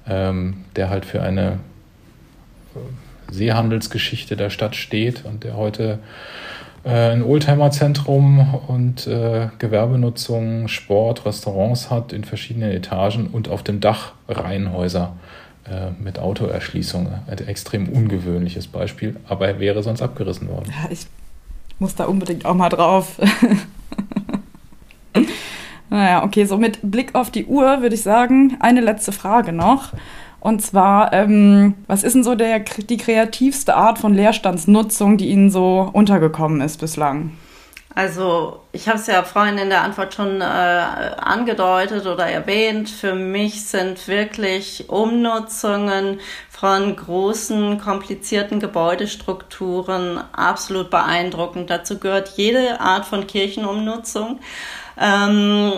[0.08, 1.60] ähm, der halt für eine
[3.32, 6.00] Seehandelsgeschichte der Stadt steht und der heute
[6.84, 13.80] äh, ein Oldtimer-Zentrum und äh, Gewerbenutzung, Sport, Restaurants hat in verschiedenen Etagen und auf dem
[13.80, 15.14] Dach Reihenhäuser
[15.66, 17.08] äh, mit Autoerschließung.
[17.28, 20.66] Ein extrem ungewöhnliches Beispiel, aber er wäre sonst abgerissen worden.
[20.70, 21.08] Ja, ich
[21.80, 23.20] muss da unbedingt auch mal drauf.
[25.90, 29.94] naja, okay, so mit Blick auf die Uhr würde ich sagen, eine letzte Frage noch.
[30.44, 35.50] Und zwar, ähm, was ist denn so der, die kreativste Art von Leerstandsnutzung, die Ihnen
[35.50, 37.32] so untergekommen ist bislang?
[37.96, 42.90] Also ich habe es ja vorhin in der Antwort schon äh, angedeutet oder erwähnt.
[42.90, 46.20] Für mich sind wirklich Umnutzungen
[46.50, 51.70] von großen, komplizierten Gebäudestrukturen absolut beeindruckend.
[51.70, 54.42] Dazu gehört jede Art von Kirchenumnutzung.
[55.00, 55.76] Ähm,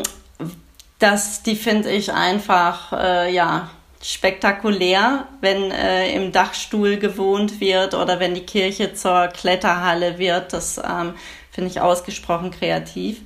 [0.97, 3.69] das, die finde ich einfach, äh, ja,
[4.01, 10.53] spektakulär, wenn äh, im Dachstuhl gewohnt wird oder wenn die Kirche zur Kletterhalle wird.
[10.53, 11.13] Das ähm,
[11.51, 13.21] finde ich ausgesprochen kreativ.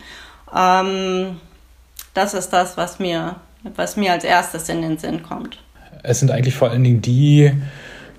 [0.55, 1.37] Ähm,
[2.13, 3.35] das ist das, was mir,
[3.75, 5.59] was mir als erstes in den Sinn kommt.
[6.03, 7.51] Es sind eigentlich vor allen Dingen die,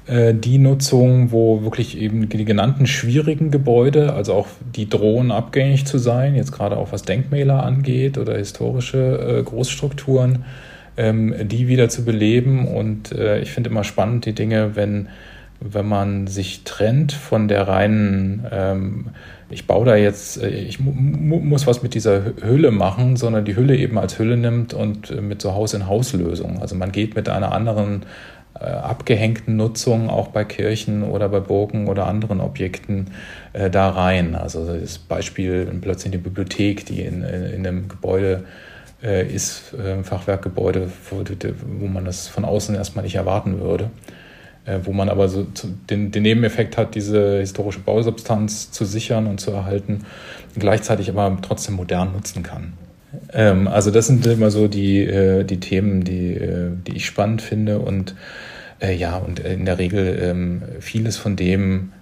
[0.07, 5.86] äh, die Nutzungen, wo wirklich eben die genannten schwierigen Gebäude, also auch die drohen abgängig
[5.86, 10.44] zu sein, jetzt gerade auch was Denkmäler angeht oder historische äh, Großstrukturen,
[11.01, 12.66] die wieder zu beleben.
[12.66, 15.09] Und äh, ich finde immer spannend die Dinge, wenn,
[15.61, 19.07] wenn man sich trennt von der reinen, ähm,
[19.48, 23.57] ich baue da jetzt, äh, ich mu muss was mit dieser Hülle machen, sondern die
[23.57, 26.59] Hülle eben als Hülle nimmt und äh, mit so Haus-in-Haus-Lösungen.
[26.61, 28.05] Also man geht mit einer anderen
[28.61, 33.07] abgehängten Nutzung auch bei Kirchen oder bei Burgen oder anderen Objekten
[33.55, 34.34] äh, da rein.
[34.34, 38.44] Also das Beispiel plötzlich eine Bibliothek, die in, in, in einem Gebäude
[39.03, 41.24] äh, ist äh, ein Fachwerkgebäude, wo,
[41.80, 43.90] wo, man das von außen erstmal nicht erwarten würde.
[44.66, 45.46] Äh, wo man aber so
[45.88, 50.05] den, den, Nebeneffekt hat, diese historische Bausubstanz zu sichern und zu erhalten,
[50.59, 52.74] gleichzeitig aber trotzdem modern nutzen kann.
[53.32, 57.40] Ähm, also das sind immer so die, äh, die Themen, die, äh, die ich spannend
[57.40, 58.14] finde und
[58.80, 61.92] äh, ja, und in der Regel ähm, vieles von dem,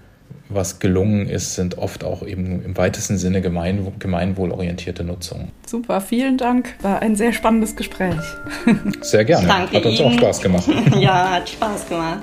[0.49, 5.51] was gelungen ist, sind oft auch eben im weitesten Sinne gemein, gemeinwohlorientierte Nutzungen.
[5.66, 6.74] Super, vielen Dank.
[6.82, 8.16] War ein sehr spannennes Gespräch.
[9.03, 9.46] Sehr gerne.
[9.46, 10.09] Danke hat uns Ihnen.
[10.09, 10.68] auch Spaß gemacht.
[10.99, 12.22] ja, hat Spaß gemacht.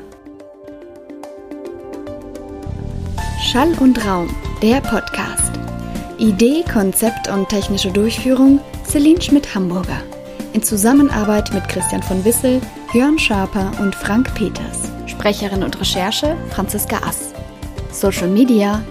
[3.44, 5.52] Schall und Raum, der Podcast.
[6.18, 10.02] Idee, Konzept und technische Durchführung Celine Schmidt-Hamburger.
[10.54, 12.62] In Zusammenarbeit mit Christian von Wissel,
[12.94, 14.90] Jörn Schaper und Frank Peters.
[15.06, 17.35] Sprecherin und Recherche Franziska Ass.
[17.96, 18.84] Social Media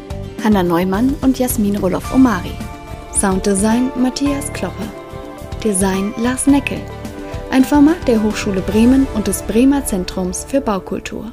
[0.43, 2.53] Hanna Neumann und Jasmin Roloff-Omari.
[3.13, 4.83] Sounddesign Matthias Kloppe.
[5.63, 6.79] Design Lars Neckel.
[7.51, 11.33] Ein Format der Hochschule Bremen und des Bremer Zentrums für Baukultur.